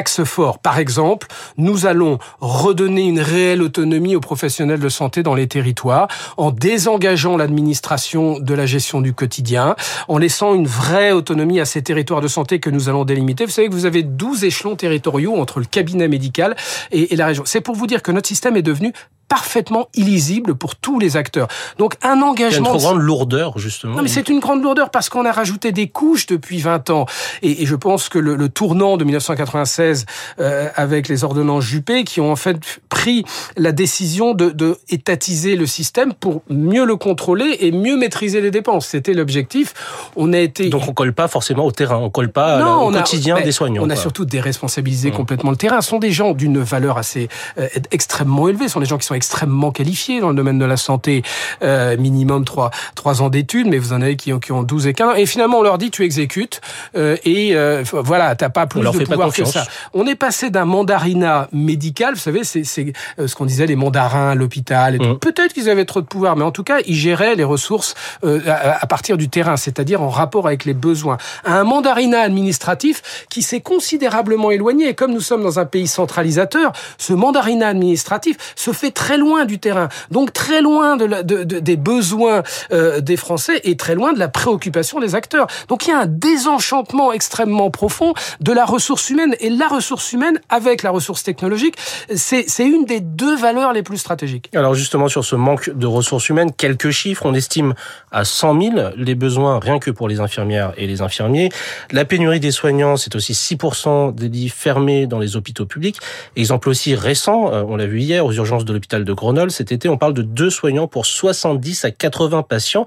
Par 0.62 0.78
exemple, 0.78 1.26
nous 1.56 1.86
allons 1.86 2.18
redonner 2.40 3.06
une 3.06 3.20
réelle 3.20 3.62
autonomie 3.62 4.16
aux 4.16 4.20
professionnels 4.20 4.80
de 4.80 4.88
santé 4.88 5.22
dans 5.22 5.34
les 5.34 5.46
territoires 5.46 6.08
en 6.36 6.50
désengageant 6.50 7.36
l'administration 7.36 8.38
de 8.38 8.54
la 8.54 8.66
gestion 8.66 9.00
du 9.00 9.12
quotidien, 9.12 9.76
en 10.08 10.18
laissant 10.18 10.54
une 10.54 10.66
vraie 10.66 11.12
autonomie 11.12 11.60
à 11.60 11.64
ces 11.64 11.82
territoires 11.82 12.20
de 12.20 12.28
santé 12.28 12.60
que 12.60 12.70
nous 12.70 12.88
allons 12.88 13.04
délimiter. 13.04 13.44
Vous 13.44 13.50
savez 13.50 13.68
que 13.68 13.74
vous 13.74 13.86
avez 13.86 14.02
12 14.02 14.44
échelons 14.44 14.76
territoriaux 14.76 15.36
entre 15.36 15.60
le 15.60 15.66
cabinet 15.66 16.08
médical 16.08 16.56
et 16.90 17.14
la 17.16 17.26
région. 17.26 17.44
C'est 17.46 17.60
pour 17.60 17.74
vous 17.74 17.86
dire 17.86 18.02
que 18.02 18.12
notre 18.12 18.28
système 18.28 18.56
est 18.56 18.62
devenu 18.62 18.92
parfaitement 19.28 19.88
illisible 19.94 20.54
pour 20.54 20.76
tous 20.76 20.98
les 20.98 21.16
acteurs. 21.16 21.48
Donc 21.78 21.94
un 22.02 22.20
engagement... 22.22 22.66
C'est 22.66 22.74
une 22.74 22.78
grande 22.78 23.00
lourdeur, 23.00 23.58
justement. 23.58 23.96
Non, 23.96 24.02
mais 24.02 24.08
c'est 24.08 24.28
une 24.28 24.40
grande 24.40 24.62
lourdeur 24.62 24.90
parce 24.90 25.08
qu'on 25.08 25.24
a 25.24 25.32
rajouté 25.32 25.72
des 25.72 25.88
couches 25.88 26.26
depuis 26.26 26.58
20 26.58 26.90
ans. 26.90 27.06
Et, 27.42 27.62
et 27.62 27.66
je 27.66 27.74
pense 27.74 28.08
que 28.08 28.18
le, 28.18 28.36
le, 28.36 28.48
tournant 28.48 28.96
de 28.96 29.04
1996 29.04 30.06
euh, 30.40 30.68
avec 30.74 31.08
les 31.08 31.24
ordonnances 31.24 31.64
Juppé 31.64 32.04
qui 32.04 32.20
ont 32.20 32.32
en 32.32 32.36
fait 32.36 32.56
pris 32.88 33.24
la 33.56 33.72
décision 33.72 34.34
de, 34.34 34.50
de 34.50 34.78
étatiser 34.88 35.56
le 35.56 35.66
système 35.66 36.14
pour 36.14 36.42
mieux 36.48 36.86
le 36.86 36.96
contrôler 36.96 37.58
et 37.60 37.70
mieux 37.70 37.96
maîtriser 37.96 38.40
les 38.40 38.50
dépenses. 38.50 38.86
C'était 38.86 39.12
l'objectif. 39.12 39.74
On 40.16 40.32
a 40.32 40.38
été... 40.38 40.70
Donc 40.70 40.88
on 40.88 40.92
colle 40.92 41.12
pas 41.12 41.28
forcément 41.28 41.66
au 41.66 41.72
terrain, 41.72 41.96
on 41.96 42.10
colle 42.10 42.32
pas 42.32 42.58
non, 42.58 42.86
au 42.86 42.90
quotidien 42.90 43.40
des 43.40 43.52
soignants. 43.52 43.82
On 43.84 43.90
a 43.90 43.96
surtout 43.96 44.24
déresponsabilisé 44.24 45.10
mmh. 45.10 45.14
complètement 45.14 45.50
le 45.50 45.56
terrain. 45.56 45.80
Ce 45.82 45.90
sont 45.90 45.98
des 45.98 46.12
gens 46.12 46.32
d'une 46.32 46.58
valeur 46.58 46.96
assez 46.96 47.28
euh, 47.58 47.68
extrêmement 47.90 48.48
élevée. 48.48 48.68
Ce 48.68 48.74
sont 48.74 48.80
des 48.80 48.86
gens 48.86 48.98
qui 48.98 49.06
sont 49.06 49.14
extrêmement 49.18 49.70
qualifiés 49.70 50.20
dans 50.20 50.30
le 50.30 50.34
domaine 50.34 50.58
de 50.58 50.64
la 50.64 50.76
santé, 50.76 51.22
euh, 51.62 51.96
minimum 51.98 52.44
trois 52.44 52.70
trois 52.94 53.22
ans 53.22 53.28
d'études, 53.28 53.66
mais 53.66 53.78
vous 53.78 53.92
en 53.92 54.00
avez 54.00 54.16
qui 54.16 54.32
ont, 54.32 54.38
qui 54.38 54.52
ont 54.52 54.62
12 54.62 54.86
et 54.86 54.94
15 54.94 55.18
Et 55.18 55.26
finalement, 55.26 55.58
on 55.58 55.62
leur 55.62 55.78
dit 55.78 55.90
tu 55.90 56.04
exécutes 56.04 56.60
euh, 56.96 57.16
et 57.24 57.54
euh, 57.54 57.82
voilà, 57.92 58.34
t'as 58.34 58.48
pas 58.48 58.66
plus 58.66 58.80
de 58.80 59.04
pouvoir 59.04 59.32
que 59.32 59.44
ça. 59.44 59.64
On 59.94 60.06
est 60.06 60.14
passé 60.14 60.50
d'un 60.50 60.64
mandarinat 60.64 61.48
médical, 61.52 62.14
vous 62.14 62.20
savez, 62.20 62.44
c'est 62.44 62.92
euh, 63.18 63.26
ce 63.26 63.34
qu'on 63.34 63.46
disait 63.46 63.66
les 63.66 63.76
mandarins 63.76 64.30
à 64.30 64.34
l'hôpital. 64.34 64.98
Mmh. 64.98 65.18
Peut-être 65.18 65.52
qu'ils 65.52 65.70
avaient 65.70 65.84
trop 65.84 66.00
de 66.00 66.06
pouvoir, 66.06 66.36
mais 66.36 66.44
en 66.44 66.50
tout 66.50 66.64
cas, 66.64 66.78
ils 66.86 66.94
géraient 66.94 67.34
les 67.34 67.44
ressources 67.44 67.94
à, 68.22 68.82
à, 68.82 68.86
partir 68.86 69.16
du 69.16 69.28
terrain, 69.28 69.56
c'est-à-dire 69.56 70.02
en 70.02 70.08
rapport 70.08 70.46
avec 70.46 70.64
les 70.64 70.74
besoins. 70.74 71.18
Un 71.44 71.64
mandarinat 71.64 72.20
administratif 72.20 73.26
qui 73.30 73.42
s'est 73.42 73.60
considérablement 73.60 74.50
éloigné. 74.50 74.88
Et 74.88 74.94
comme 74.94 75.12
nous 75.12 75.20
sommes 75.20 75.42
dans 75.42 75.58
un 75.58 75.64
pays 75.64 75.86
centralisateur, 75.86 76.72
ce 76.98 77.12
mandarinat 77.12 77.68
administratif 77.68 78.36
se 78.56 78.72
fait 78.72 78.90
très 78.90 79.07
très 79.08 79.16
loin 79.16 79.46
du 79.46 79.58
terrain, 79.58 79.88
donc 80.10 80.34
très 80.34 80.60
loin 80.60 80.98
des 80.98 81.76
besoins 81.78 82.42
euh, 82.72 83.00
des 83.00 83.16
Français 83.16 83.58
et 83.64 83.74
très 83.74 83.94
loin 83.94 84.12
de 84.12 84.18
la 84.18 84.28
préoccupation 84.28 85.00
des 85.00 85.14
acteurs. 85.14 85.46
Donc 85.68 85.86
il 85.86 85.90
y 85.90 85.92
a 85.94 86.00
un 86.00 86.06
désenchantement 86.06 87.10
extrêmement 87.10 87.70
profond 87.70 88.12
de 88.40 88.52
la 88.52 88.66
ressource 88.66 89.08
humaine 89.08 89.34
et 89.40 89.48
la 89.48 89.66
ressource 89.66 90.12
humaine 90.12 90.38
avec 90.50 90.82
la 90.82 90.90
ressource 90.90 91.22
technologique, 91.22 91.76
c'est 92.14 92.44
une 92.58 92.84
des 92.84 93.00
deux 93.00 93.34
valeurs 93.34 93.72
les 93.72 93.82
plus 93.82 93.96
stratégiques. 93.96 94.50
Alors 94.54 94.74
justement 94.74 95.08
sur 95.08 95.24
ce 95.24 95.36
manque 95.36 95.70
de 95.70 95.86
ressources 95.86 96.28
humaines, 96.28 96.52
quelques 96.52 96.90
chiffres, 96.90 97.24
on 97.24 97.32
estime 97.32 97.72
à 98.12 98.26
100 98.26 98.60
000 98.60 98.76
les 98.94 99.14
besoins 99.14 99.58
rien 99.58 99.78
que 99.78 99.90
pour 99.90 100.08
les 100.08 100.20
infirmières 100.20 100.74
et 100.76 100.86
les 100.86 101.00
infirmiers. 101.00 101.48
La 101.92 102.04
pénurie 102.04 102.40
des 102.40 102.50
soignants, 102.50 102.98
c'est 102.98 103.14
aussi 103.14 103.32
6% 103.32 104.14
des 104.14 104.28
lits 104.28 104.50
fermés 104.50 105.06
dans 105.06 105.18
les 105.18 105.34
hôpitaux 105.34 105.64
publics. 105.64 105.96
Exemple 106.36 106.68
aussi 106.68 106.94
récent, 106.94 107.50
euh, 107.54 107.62
on 107.66 107.76
l'a 107.76 107.86
vu 107.86 108.00
hier 108.00 108.26
aux 108.26 108.32
urgences 108.32 108.66
de 108.66 108.74
l'hôpital 108.74 108.97
de 109.04 109.12
Grenoble 109.12 109.50
cet 109.50 109.72
été, 109.72 109.88
on 109.88 109.98
parle 109.98 110.14
de 110.14 110.22
deux 110.22 110.50
soignants 110.50 110.88
pour 110.88 111.06
70 111.06 111.84
à 111.84 111.90
80 111.90 112.42
patients. 112.42 112.84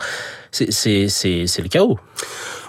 C'est 0.52 0.70
le 0.80 1.68
chaos. 1.68 2.00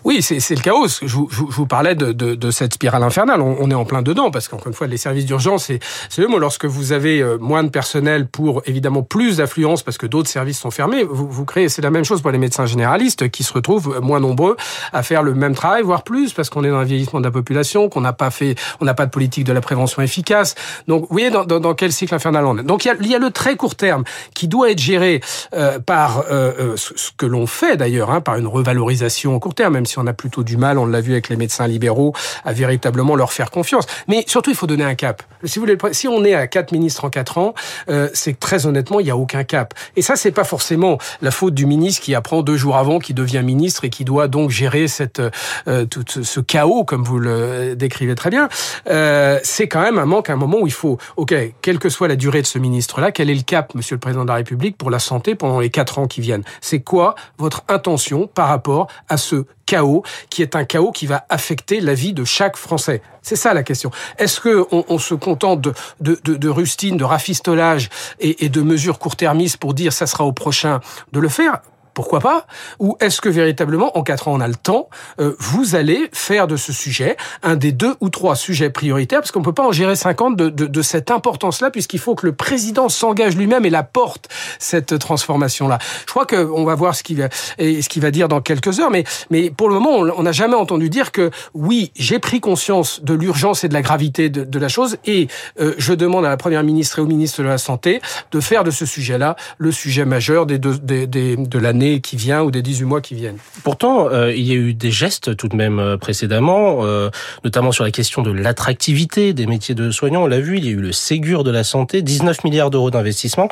Oui, 0.05 0.21
c'est 0.21 0.55
le 0.55 0.61
chaos. 0.61 0.89
Je, 0.89 1.07
je, 1.07 1.17
vous 1.17 1.67
parlais 1.67 1.95
de, 1.95 2.13
de, 2.13 2.35
de 2.35 2.51
cette 2.51 2.75
spirale 2.75 3.03
infernale. 3.03 3.41
On, 3.41 3.57
on, 3.61 3.71
est 3.71 3.75
en 3.75 3.85
plein 3.85 4.03
dedans 4.03 4.31
parce 4.31 4.49
qu'encore 4.49 4.69
une 4.69 4.75
fois, 4.75 4.89
les 4.89 4.97
services 4.97 5.27
d'urgence, 5.27 5.71
c'est 6.09 6.23
le 6.23 6.29
mot. 6.29 6.39
Lorsque 6.39 6.65
vous 6.65 6.93
avez 6.93 7.21
euh, 7.21 7.39
moins 7.39 7.63
de 7.63 7.69
personnel 7.69 8.27
pour 8.27 8.63
évidemment 8.67 9.03
plus 9.03 9.37
d'affluence 9.37 9.83
parce 9.83 9.99
que 9.99 10.07
d'autres 10.07 10.29
services 10.29 10.59
sont 10.59 10.73
fermés, 10.73 11.05
vous, 11.05 11.29
vous 11.31 11.45
créez. 11.45 11.69
C'est 11.69 11.83
la 11.83 11.91
même 11.91 12.05
chose 12.05 12.21
pour 12.21 12.33
les 12.33 12.39
médecins 12.39 12.67
généralistes 12.67 13.31
qui 13.31 13.45
se 13.45 13.53
retrouvent 13.53 14.01
moins 14.03 14.19
nombreux 14.19 14.57
à 14.93 15.03
faire 15.03 15.23
le 15.23 15.35
même 15.35 15.55
travail, 15.55 15.83
voire 15.83 16.03
plus, 16.03 16.33
parce 16.33 16.51
qu'on 16.51 16.65
est 16.65 16.71
dans 16.71 16.79
un 16.79 16.85
vieillissement 16.85 17.21
de 17.21 17.25
la 17.25 17.31
population, 17.31 17.89
qu'on 17.89 18.01
n'a 18.01 18.13
pas 18.13 18.31
fait, 18.31 18.57
on 18.81 18.85
n'a 18.85 18.95
pas 18.95 19.07
de 19.07 19.11
politique 19.11 19.45
de 19.45 19.53
la 19.53 19.61
prévention 19.61 20.03
efficace. 20.03 20.57
Donc, 20.89 21.03
vous 21.03 21.09
voyez 21.11 21.31
dans, 21.31 21.45
dans, 21.45 21.75
quel 21.75 21.93
cycle 21.93 22.15
infernal 22.15 22.45
on 22.45 22.59
est. 22.59 22.65
Donc, 22.65 22.85
il 22.85 22.89
y 22.89 22.91
a, 22.91 22.95
y 23.01 23.15
a 23.15 23.19
le 23.19 23.31
très 23.31 23.57
court 23.57 23.77
terme 23.77 24.05
qui 24.35 24.49
doit 24.49 24.71
être 24.71 24.81
géré 24.81 25.21
euh, 25.55 25.79
par 25.79 26.25
euh, 26.31 26.53
euh 26.59 26.77
ce 26.77 27.11
que 27.17 27.27
l'on 27.27 27.47
fait 27.47 27.77
d'ailleurs, 27.77 28.11
hein, 28.11 28.21
par 28.21 28.37
une 28.37 28.47
revalorisation 28.47 29.35
au 29.35 29.39
court 29.39 29.55
terme, 29.55 29.75
même 29.75 29.87
si 29.93 29.99
on 29.99 30.07
a 30.07 30.13
plutôt 30.13 30.43
du 30.43 30.57
mal, 30.57 30.79
on 30.79 30.87
l'a 30.87 31.01
vu 31.01 31.13
avec 31.13 31.29
les 31.29 31.37
médecins 31.37 31.67
libéraux, 31.67 32.15
à 32.45 32.53
véritablement 32.53 33.15
leur 33.15 33.33
faire 33.33 33.51
confiance. 33.51 33.87
Mais 34.09 34.25
surtout, 34.27 34.51
il 34.51 34.57
faut 34.57 34.67
donner 34.67 34.85
un 34.85 34.95
cap. 34.95 35.23
Si 35.45 35.59
vous 35.59 35.67
voulez, 35.67 35.79
si 35.93 36.09
on 36.09 36.25
est 36.25 36.35
à 36.35 36.47
quatre 36.47 36.73
ministres 36.73 37.05
en 37.05 37.11
quatre 37.11 37.39
ans, 37.39 37.55
euh, 37.89 38.09
c'est 38.15 38.33
que 38.33 38.39
très 38.39 38.67
honnêtement, 38.67 39.01
il 39.01 39.05
n'y 39.05 39.11
a 39.11 39.17
aucun 39.17 39.45
cap. 39.45 39.75
Et 39.97 40.03
ça, 40.03 40.17
c'est 40.17 40.33
pas 40.33 40.45
forcément 40.45 40.99
la 41.21 41.31
faute 41.31 41.55
du 41.55 41.67
ministre 41.67 42.03
qui 42.03 42.15
apprend 42.15 42.43
deux 42.43 42.57
jours 42.57 42.77
avant 42.77 42.99
qu'il 42.99 43.15
devient 43.15 43.43
ministre 43.43 43.85
et 43.85 43.91
qui 43.91 44.05
doit 44.05 44.29
donc 44.29 44.51
gérer 44.51 44.89
cette 44.89 45.21
euh, 45.69 45.85
tout 45.85 46.05
ce 46.09 46.41
chaos, 46.41 46.85
comme 46.85 47.05
vous 47.05 47.19
le 47.19 47.75
décrivez 47.77 48.15
très 48.15 48.31
bien. 48.31 48.49
Euh, 48.89 49.39
c'est 49.43 49.69
quand 49.69 49.83
même 49.83 49.99
un 49.99 50.07
manque, 50.07 50.31
un 50.31 50.37
moment 50.37 50.59
où 50.61 50.67
il 50.67 50.73
faut, 50.73 50.99
ok, 51.17 51.35
quelle 51.61 51.79
que 51.79 51.89
soit 51.89 52.09
la 52.09 52.17
durée 52.17 52.41
de 52.41 52.47
ce 52.47 52.59
ministre-là, 52.59 53.13
quel 53.13 53.29
est 53.29 53.35
le 53.35 53.43
cap, 53.43 53.75
Monsieur 53.75 53.97
le 53.97 54.01
Président 54.01 54.23
de 54.23 54.29
la 54.29 54.37
République, 54.37 54.79
pour 54.79 54.91
la 54.91 54.99
santé 54.99 55.35
pendant 55.35 55.61
les 55.61 55.71
quatre 55.71 55.99
ans 55.99 56.07
qui 56.07 56.21
viennent? 56.21 56.45
C'est 56.61 56.81
quoi 56.81 57.15
votre 57.39 57.65
intention 57.69 58.27
par 58.27 58.49
rapport 58.49 58.87
à 59.09 59.17
ce 59.17 59.45
chaos 59.73 60.03
qui 60.29 60.43
est 60.43 60.55
un 60.55 60.65
chaos 60.65 60.93
qui 60.93 61.07
va 61.07 61.25
affecter 61.31 61.81
la 61.81 61.95
vie 61.95 62.13
de 62.13 62.25
chaque 62.25 62.57
Français 62.57 63.01
C'est 63.23 63.37
ça 63.37 63.55
la 63.55 63.63
question. 63.63 63.91
Est-ce 64.19 64.39
que 64.39 64.67
on, 64.71 64.85
on, 64.89 64.99
se 64.99 65.15
contente 65.15 65.63
de, 65.63 65.73
de, 66.01 66.35
de, 66.35 66.49
rustine, 66.51 66.99
de 66.99 67.05
rafistolage 67.05 67.89
et, 68.21 68.45
et 68.45 68.49
de 68.51 68.61
mesures 68.61 68.99
court-termistes 68.99 69.57
pour 69.57 69.73
dire 69.73 69.95
ça 69.95 70.07
sera 70.07 70.25
au 70.25 70.33
prochain 70.33 70.81
de 71.13 71.21
le 71.21 71.29
faire? 71.31 71.63
Pourquoi 71.95 72.21
pas 72.21 72.47
Ou 72.79 72.97
est-ce 73.01 73.21
que 73.21 73.29
véritablement, 73.29 73.97
en 73.97 74.03
quatre 74.03 74.29
ans, 74.29 74.35
on 74.35 74.41
a 74.41 74.49
le 74.49 74.55
temps 74.55 74.89
euh, 75.21 75.35
Vous 75.39 75.75
allez 75.75 76.09
faire 76.13 76.47
de 76.47 76.57
ce 76.57 76.73
sujet 76.73 77.17
un 77.43 77.57
des 77.57 77.73
deux 77.73 77.95
ou 78.01 78.09
trois 78.09 78.37
sujets 78.37 78.71
prioritaires, 78.71 79.21
parce 79.21 79.31
qu'on 79.31 79.41
ne 79.41 79.45
peut 79.45 79.53
pas 79.53 79.67
en 79.67 79.73
gérer 79.73 79.97
50 79.97 80.37
de, 80.37 80.49
de, 80.49 80.67
de 80.67 80.83
cette 80.83 81.11
importance-là, 81.11 81.71
puisqu'il 81.71 81.99
faut 81.99 82.15
que 82.15 82.27
le 82.27 82.33
président 82.33 82.89
s'engage 82.89 83.37
lui-même 83.37 83.65
et 83.65 83.71
la 83.71 83.83
porte 83.83 84.29
cette 84.59 84.99
transformation-là. 84.99 85.79
Je 86.07 86.11
crois 86.11 86.27
qu'on 86.27 86.65
va 86.65 86.75
voir 86.75 86.95
ce 86.95 87.03
qu'il 87.03 87.19
va, 87.19 88.11
dire 88.11 88.29
dans 88.29 88.41
quelques 88.41 88.81
heures, 88.81 88.91
mais, 88.91 89.05
mais 89.31 89.51
pour 89.51 89.69
le 89.69 89.75
moment, 89.75 89.91
on 90.17 90.23
n'a 90.23 90.33
jamais 90.33 90.57
entendu 90.57 90.89
dire 90.89 91.13
que 91.13 91.31
oui, 91.55 91.93
j'ai 91.97 92.19
pris 92.19 92.41
conscience 92.41 93.03
de 93.03 93.15
l'urgence 93.15 93.65
et 93.65 93.69
de 93.69 93.75
la 93.75 93.83
gravité 93.83 94.29
de, 94.31 94.45
de 94.45 94.59
la 94.59 94.69
chose, 94.69 94.97
et 95.05 95.29
euh, 95.61 95.75
je 95.79 95.93
demande 95.93 96.25
à 96.25 96.29
la 96.29 96.37
première 96.37 96.63
ministre 96.63 96.99
et 96.99 97.03
au 97.03 97.07
ministre 97.07 97.43
de 97.43 97.49
la 97.49 97.59
Santé 97.59 98.01
de 98.31 98.41
faire 98.41 98.65
de 98.65 98.71
ce 98.71 98.87
sujet-là 98.87 99.37
le 99.59 99.73
sujet 99.73 100.05
majeur 100.05 100.47
de 100.47 101.59
l'année 101.59 101.82
qui 102.01 102.17
vient 102.17 102.43
ou 102.43 102.51
des 102.51 102.63
18 102.63 102.85
mois 102.85 103.01
qui 103.01 103.15
viennent. 103.15 103.39
Pourtant, 103.65 104.09
euh, 104.09 104.33
il 104.35 104.47
y 104.47 104.53
a 104.53 104.55
eu 104.55 104.75
des 104.75 104.91
gestes 104.91 105.37
tout 105.37 105.49
de 105.49 105.57
même 105.57 105.79
euh, 105.79 105.97
précédemment, 105.97 106.79
euh, 106.83 107.11
notamment 107.45 107.73
sur 107.73 107.85
la 107.85 107.91
question 107.91 108.23
de 108.23 108.31
l'attractivité 108.31 109.33
des 109.33 109.47
métiers 109.47 109.75
de 109.75 109.91
soignants. 109.91 110.25
On 110.25 110.27
l'a 110.27 110.41
vu, 110.41 110.59
il 110.59 110.65
y 110.65 110.69
a 110.69 110.73
eu 110.73 110.81
le 110.81 110.93
Ségur 110.93 111.45
de 111.45 111.51
la 111.51 111.65
santé, 111.65 112.03
19 112.03 112.45
milliards 112.45 112.71
d'euros 112.71 112.91
d'investissement, 112.91 113.49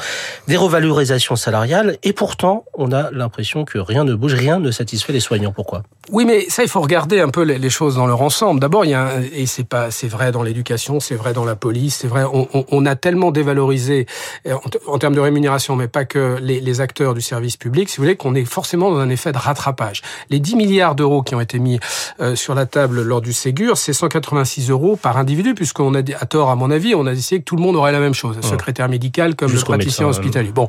des 0.49 0.57
revalorisations 0.57 1.37
salariales, 1.37 1.97
et 2.03 2.13
pourtant, 2.13 2.65
on 2.75 2.93
a 2.93 3.11
l'impression 3.11 3.65
que 3.65 3.79
rien 3.79 4.05
ne 4.05 4.15
bouge, 4.15 4.35
rien 4.35 4.59
ne 4.59 4.71
satisfait 4.71 5.13
les 5.13 5.21
soignants. 5.21 5.53
Pourquoi? 5.53 5.83
Oui, 6.11 6.25
mais 6.25 6.47
ça, 6.49 6.63
il 6.63 6.69
faut 6.69 6.81
regarder 6.81 7.21
un 7.21 7.29
peu 7.29 7.43
les 7.43 7.71
choses 7.71 7.97
dans 7.97 8.07
leur 8.07 8.23
ensemble. 8.23 8.61
D'abord, 8.61 8.85
il 8.85 8.91
y 8.91 8.95
a 8.95 9.03
un, 9.03 9.23
et 9.35 9.47
c'est 9.47 9.65
pas, 9.65 9.91
c'est 9.91 10.09
vrai 10.09 10.33
dans 10.33 10.43
l'éducation, 10.43 11.01
c'est 11.01 11.15
vrai 11.15 11.33
dans 11.33 11.45
la 11.45 11.57
police, 11.57 11.97
c'est 11.97 12.09
vrai. 12.09 12.25
On, 12.25 12.49
on, 12.53 12.65
on, 12.71 12.87
a 12.87 12.97
tellement 12.97 13.31
dévalorisé 13.31 14.07
en, 14.47 14.61
en, 14.87 14.99
termes 14.99 15.15
de 15.15 15.21
rémunération, 15.21 15.77
mais 15.77 15.89
pas 15.89 16.05
que 16.05 16.39
les, 16.41 16.61
les 16.61 16.81
acteurs 16.81 17.15
du 17.15 17.21
service 17.21 17.57
public, 17.57 17.89
si 17.89 17.97
vous 17.97 18.05
voulez, 18.05 18.17
qu'on 18.21 18.35
est 18.35 18.45
forcément 18.45 18.91
dans 18.91 18.99
un 18.99 19.09
effet 19.09 19.33
de 19.33 19.39
rattrapage. 19.39 20.03
Les 20.29 20.41
10 20.41 20.57
milliards 20.57 20.95
d'euros 20.95 21.23
qui 21.23 21.35
ont 21.35 21.41
été 21.41 21.59
mis 21.59 21.81
euh, 22.21 22.37
sur 22.37 22.55
la 22.55 22.67
table 22.67 23.03
lors 23.03 23.23
du 23.23 23.33
Ségur, 23.33 23.79
c'est 23.79 23.95
186 23.95 24.69
euros 24.69 24.97
par 24.97 25.17
individu, 25.17 25.55
puisqu'on 25.55 25.95
a 25.95 25.99
à 25.99 26.27
tort, 26.27 26.51
à 26.51 26.55
mon 26.55 26.71
avis, 26.71 26.95
on 26.95 27.07
a 27.07 27.15
décidé 27.15 27.41
que 27.41 27.45
tout 27.45 27.57
le 27.57 27.63
monde 27.63 27.77
aurait 27.77 27.93
la 27.93 28.01
même 28.01 28.13
chose, 28.13 28.37
le 28.37 28.43
secrétaire 28.43 28.89
médical 28.89 29.37
comme 29.37 29.51
le 29.51 29.59
praticien 29.59 30.07
médecin, 30.07 30.21
hospitalier. 30.21 30.53
Bon, 30.53 30.69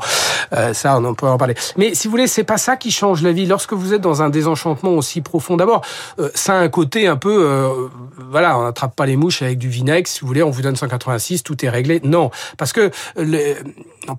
euh, 0.54 0.74
ça, 0.74 0.98
on 0.98 1.04
en 1.04 1.14
peut 1.14 1.28
en 1.28 1.38
parler. 1.38 1.56
Mais 1.78 1.94
si 1.94 2.08
vous 2.08 2.12
voulez, 2.12 2.28
c'est 2.28 2.44
pas 2.44 2.58
ça 2.58 2.78
qui 2.78 2.92
change 2.92 3.22
la 3.22 3.34
vie. 3.34 3.46
Lorsque 3.46 3.74
vous 3.74 3.94
êtes 3.94 4.02
dans 4.02 4.22
un 4.22 4.30
désenchantement 4.30 4.92
aussi 4.92 5.20
profond, 5.22 5.58
d'abord, 5.58 5.82
euh, 6.20 6.30
ça 6.34 6.54
a 6.54 6.58
un 6.58 6.70
côté 6.70 7.08
un 7.08 7.18
peu, 7.18 7.46
euh, 7.46 7.88
voilà, 8.30 8.58
on 8.58 8.64
n'attrape 8.64 8.96
pas 8.96 9.06
les 9.06 9.18
mouches 9.18 9.42
avec 9.42 9.58
du 9.58 9.68
vinaigre. 9.68 10.08
Si 10.08 10.22
vous 10.22 10.28
voulez, 10.28 10.44
on 10.44 10.52
vous 10.52 10.62
donne 10.62 10.76
186, 10.76 11.44
tout 11.44 11.66
est 11.66 11.70
réglé. 11.70 12.00
Non, 12.04 12.32
parce 12.58 12.72
que 12.72 12.92
les, 13.18 13.58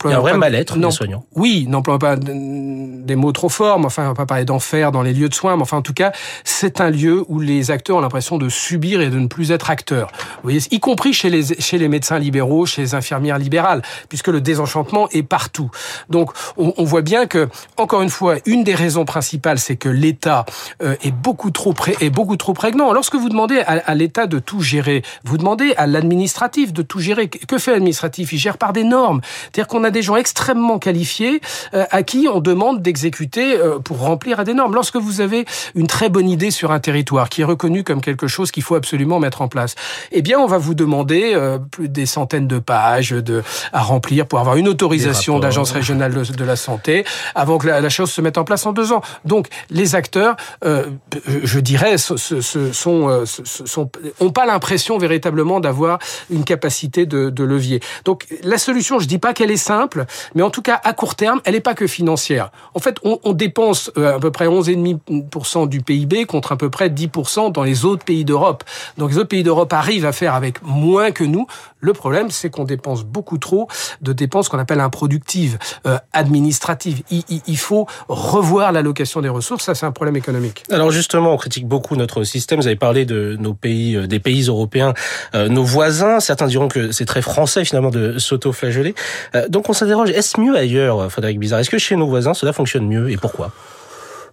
il 0.04 0.10
y 0.10 0.12
a 0.12 0.16
un 0.16 0.20
vrai 0.20 0.36
mal-être 0.36 0.76
des 0.76 0.90
soignants. 0.90 1.24
Oui, 1.34 1.66
n'emploie 1.68 1.98
pas 1.98 2.16
des 2.16 3.16
mots 3.16 3.21
trop 3.30 3.48
forts, 3.48 3.78
mais 3.78 3.86
enfin, 3.86 4.04
on 4.04 4.08
va 4.08 4.14
pas 4.14 4.26
parler 4.26 4.44
d'enfer 4.44 4.90
dans 4.90 5.02
les 5.02 5.12
lieux 5.12 5.28
de 5.28 5.34
soins, 5.34 5.54
mais 5.54 5.62
enfin, 5.62 5.76
en 5.76 5.82
tout 5.82 5.92
cas, 5.92 6.10
c'est 6.42 6.80
un 6.80 6.90
lieu 6.90 7.24
où 7.28 7.38
les 7.38 7.70
acteurs 7.70 7.98
ont 7.98 8.00
l'impression 8.00 8.38
de 8.38 8.48
subir 8.48 9.00
et 9.00 9.10
de 9.10 9.18
ne 9.20 9.28
plus 9.28 9.52
être 9.52 9.70
acteurs. 9.70 10.08
Vous 10.36 10.50
voyez, 10.50 10.60
y 10.72 10.80
compris 10.80 11.12
chez 11.12 11.30
les, 11.30 11.60
chez 11.60 11.78
les 11.78 11.86
médecins 11.86 12.18
libéraux, 12.18 12.66
chez 12.66 12.82
les 12.82 12.94
infirmières 12.96 13.38
libérales, 13.38 13.82
puisque 14.08 14.28
le 14.28 14.40
désenchantement 14.40 15.08
est 15.10 15.22
partout. 15.22 15.70
Donc, 16.10 16.32
on, 16.56 16.74
on 16.76 16.84
voit 16.84 17.02
bien 17.02 17.26
que, 17.26 17.48
encore 17.76 18.02
une 18.02 18.10
fois, 18.10 18.38
une 18.46 18.64
des 18.64 18.74
raisons 18.74 19.04
principales, 19.04 19.58
c'est 19.60 19.76
que 19.76 19.88
l'État 19.88 20.44
euh, 20.82 20.96
est 21.02 21.14
beaucoup 21.14 21.52
trop 21.52 21.74
pré 21.74 21.94
est 22.00 22.10
beaucoup 22.10 22.36
trop 22.36 22.54
prégnant. 22.54 22.92
Lorsque 22.92 23.14
vous 23.14 23.28
demandez 23.28 23.60
à, 23.60 23.82
à 23.84 23.94
l'État 23.94 24.26
de 24.26 24.38
tout 24.38 24.62
gérer, 24.62 25.02
vous 25.22 25.38
demandez 25.38 25.74
à 25.76 25.86
l'administratif 25.86 26.72
de 26.72 26.82
tout 26.82 26.98
gérer. 26.98 27.28
Que 27.28 27.58
fait 27.58 27.72
l'administratif? 27.72 28.32
Il 28.32 28.38
gère 28.38 28.58
par 28.58 28.72
des 28.72 28.84
normes. 28.84 29.20
C'est-à-dire 29.42 29.68
qu'on 29.68 29.84
a 29.84 29.90
des 29.90 30.02
gens 30.02 30.16
extrêmement 30.16 30.78
qualifiés 30.78 31.40
euh, 31.74 31.84
à 31.90 32.02
qui 32.02 32.26
on 32.32 32.40
demande 32.40 32.80
d'exécuter 32.82 33.11
euh, 33.36 33.78
pour 33.78 33.98
remplir 33.98 34.40
à 34.40 34.44
des 34.44 34.54
normes. 34.54 34.74
Lorsque 34.74 34.96
vous 34.96 35.20
avez 35.20 35.44
une 35.74 35.86
très 35.86 36.08
bonne 36.08 36.28
idée 36.28 36.50
sur 36.50 36.70
un 36.72 36.80
territoire 36.80 37.28
qui 37.28 37.42
est 37.42 37.44
reconnu 37.44 37.84
comme 37.84 38.00
quelque 38.00 38.26
chose 38.26 38.50
qu'il 38.50 38.62
faut 38.62 38.74
absolument 38.74 39.18
mettre 39.18 39.42
en 39.42 39.48
place, 39.48 39.74
eh 40.10 40.22
bien, 40.22 40.38
on 40.38 40.46
va 40.46 40.58
vous 40.58 40.74
demander 40.74 41.32
euh, 41.34 41.58
plus 41.58 41.88
des 41.88 42.06
centaines 42.06 42.46
de 42.46 42.58
pages 42.58 43.10
de, 43.10 43.42
à 43.72 43.80
remplir 43.80 44.26
pour 44.26 44.38
avoir 44.38 44.56
une 44.56 44.68
autorisation 44.68 45.38
d'agence 45.38 45.72
régionale 45.72 46.14
de, 46.14 46.32
de, 46.32 46.44
la 46.44 46.56
santé 46.56 47.04
avant 47.34 47.58
que 47.58 47.66
la, 47.66 47.80
la, 47.80 47.88
chose 47.88 48.10
se 48.10 48.20
mette 48.20 48.38
en 48.38 48.44
place 48.44 48.66
en 48.66 48.72
deux 48.72 48.92
ans. 48.92 49.02
Donc, 49.24 49.48
les 49.70 49.94
acteurs, 49.94 50.36
euh, 50.64 50.86
je 51.26 51.60
dirais, 51.60 51.98
ce, 51.98 52.16
ce, 52.16 52.40
sont, 52.72 53.24
ce, 53.24 53.44
sont, 53.44 53.90
ont 54.20 54.30
pas 54.30 54.46
l'impression 54.46 54.98
véritablement 54.98 55.60
d'avoir 55.60 55.98
une 56.30 56.44
capacité 56.44 57.06
de, 57.06 57.30
de 57.30 57.44
levier. 57.44 57.80
Donc, 58.04 58.26
la 58.42 58.58
solution, 58.58 58.98
je 58.98 59.06
dis 59.06 59.18
pas 59.18 59.32
qu'elle 59.34 59.50
est 59.50 59.56
simple, 59.56 60.06
mais 60.34 60.42
en 60.42 60.50
tout 60.50 60.62
cas, 60.62 60.80
à 60.84 60.92
court 60.92 61.14
terme, 61.14 61.40
elle 61.44 61.54
n'est 61.54 61.60
pas 61.60 61.74
que 61.74 61.86
financière. 61.86 62.50
En 62.74 62.78
fait, 62.78 62.96
on, 63.04 63.18
on 63.24 63.32
dépense 63.32 63.90
euh, 63.96 64.16
à 64.16 64.20
peu 64.20 64.30
près 64.30 64.46
11,5% 64.46 65.68
du 65.68 65.80
PIB 65.80 66.24
contre 66.26 66.52
à 66.52 66.56
peu 66.56 66.70
près 66.70 66.88
10% 66.88 67.52
dans 67.52 67.62
les 67.62 67.84
autres 67.84 68.04
pays 68.04 68.24
d'Europe. 68.24 68.64
Donc 68.98 69.10
les 69.10 69.18
autres 69.18 69.28
pays 69.28 69.42
d'Europe 69.42 69.72
arrivent 69.72 70.06
à 70.06 70.12
faire 70.12 70.34
avec 70.34 70.62
moins 70.62 71.10
que 71.10 71.24
nous. 71.24 71.46
Le 71.80 71.92
problème, 71.92 72.30
c'est 72.30 72.48
qu'on 72.48 72.64
dépense 72.64 73.04
beaucoup 73.04 73.38
trop 73.38 73.68
de 74.00 74.12
dépenses 74.12 74.48
qu'on 74.48 74.58
appelle 74.58 74.80
improductives, 74.80 75.58
euh, 75.86 75.98
administratives. 76.12 77.02
Il, 77.10 77.24
il, 77.28 77.40
il, 77.46 77.56
faut 77.56 77.86
revoir 78.08 78.70
l'allocation 78.72 79.20
des 79.20 79.28
ressources. 79.28 79.64
Ça, 79.64 79.74
c'est 79.74 79.86
un 79.86 79.92
problème 79.92 80.16
économique. 80.16 80.62
Alors 80.70 80.90
justement, 80.90 81.32
on 81.32 81.36
critique 81.36 81.66
beaucoup 81.66 81.96
notre 81.96 82.22
système. 82.24 82.60
Vous 82.60 82.66
avez 82.66 82.76
parlé 82.76 83.04
de 83.04 83.36
nos 83.40 83.54
pays, 83.54 83.96
euh, 83.96 84.06
des 84.06 84.20
pays 84.20 84.42
européens, 84.42 84.94
euh, 85.34 85.48
nos 85.48 85.64
voisins. 85.64 86.20
Certains 86.20 86.46
diront 86.46 86.68
que 86.68 86.92
c'est 86.92 87.04
très 87.04 87.22
français 87.22 87.64
finalement 87.64 87.90
de 87.90 88.18
s'auto-flageller. 88.18 88.94
Euh, 89.34 89.48
donc 89.48 89.68
on 89.68 89.72
s'interroge, 89.72 90.10
est-ce 90.10 90.40
mieux 90.40 90.56
ailleurs, 90.56 91.10
Frédéric 91.10 91.38
Bizarre? 91.38 91.60
Est-ce 91.60 91.70
que 91.70 91.78
chez 91.78 91.96
nos 91.96 92.06
voisins, 92.06 92.34
cela 92.34 92.52
fonctionne 92.52 92.86
mieux? 92.86 92.91
Et 93.08 93.16
pourquoi? 93.16 93.50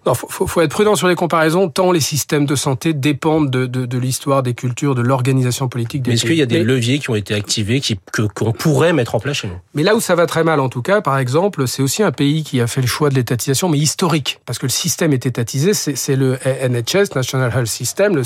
Il 0.05 0.15
faut, 0.15 0.47
faut, 0.47 0.61
être 0.61 0.71
prudent 0.71 0.95
sur 0.95 1.07
les 1.07 1.15
comparaisons, 1.15 1.69
tant 1.69 1.91
les 1.91 1.99
systèmes 1.99 2.45
de 2.45 2.55
santé 2.55 2.93
dépendent 2.93 3.49
de, 3.49 3.65
de, 3.65 3.85
de 3.85 3.97
l'histoire, 3.97 4.43
des 4.43 4.53
cultures, 4.53 4.95
de 4.95 5.01
l'organisation 5.01 5.67
politique 5.67 6.03
des 6.03 6.11
Mais 6.11 6.15
est-ce 6.15 6.25
qu'il 6.25 6.35
y 6.35 6.41
a 6.41 6.45
des 6.45 6.63
leviers 6.63 6.99
qui 6.99 7.09
ont 7.09 7.15
été 7.15 7.33
activés, 7.33 7.81
qui, 7.81 7.99
que, 8.13 8.21
qu'on 8.21 8.53
pourrait 8.53 8.93
mettre 8.93 9.15
en 9.15 9.19
place 9.19 9.37
chez 9.37 9.47
nous? 9.47 9.57
Mais 9.73 9.83
là 9.83 9.95
où 9.95 9.99
ça 9.99 10.15
va 10.15 10.25
très 10.25 10.43
mal, 10.43 10.59
en 10.61 10.69
tout 10.69 10.81
cas, 10.81 11.01
par 11.01 11.17
exemple, 11.17 11.67
c'est 11.67 11.81
aussi 11.81 12.01
un 12.01 12.11
pays 12.11 12.43
qui 12.43 12.61
a 12.61 12.67
fait 12.67 12.81
le 12.81 12.87
choix 12.87 13.09
de 13.09 13.15
l'étatisation, 13.15 13.67
mais 13.67 13.77
historique, 13.77 14.39
parce 14.45 14.57
que 14.57 14.65
le 14.65 14.71
système 14.71 15.11
est 15.11 15.25
étatisé, 15.25 15.73
c'est 15.73 16.15
le 16.15 16.37
NHS, 16.45 17.15
National 17.15 17.51
Health 17.53 17.67
System, 17.67 18.15
le, 18.15 18.23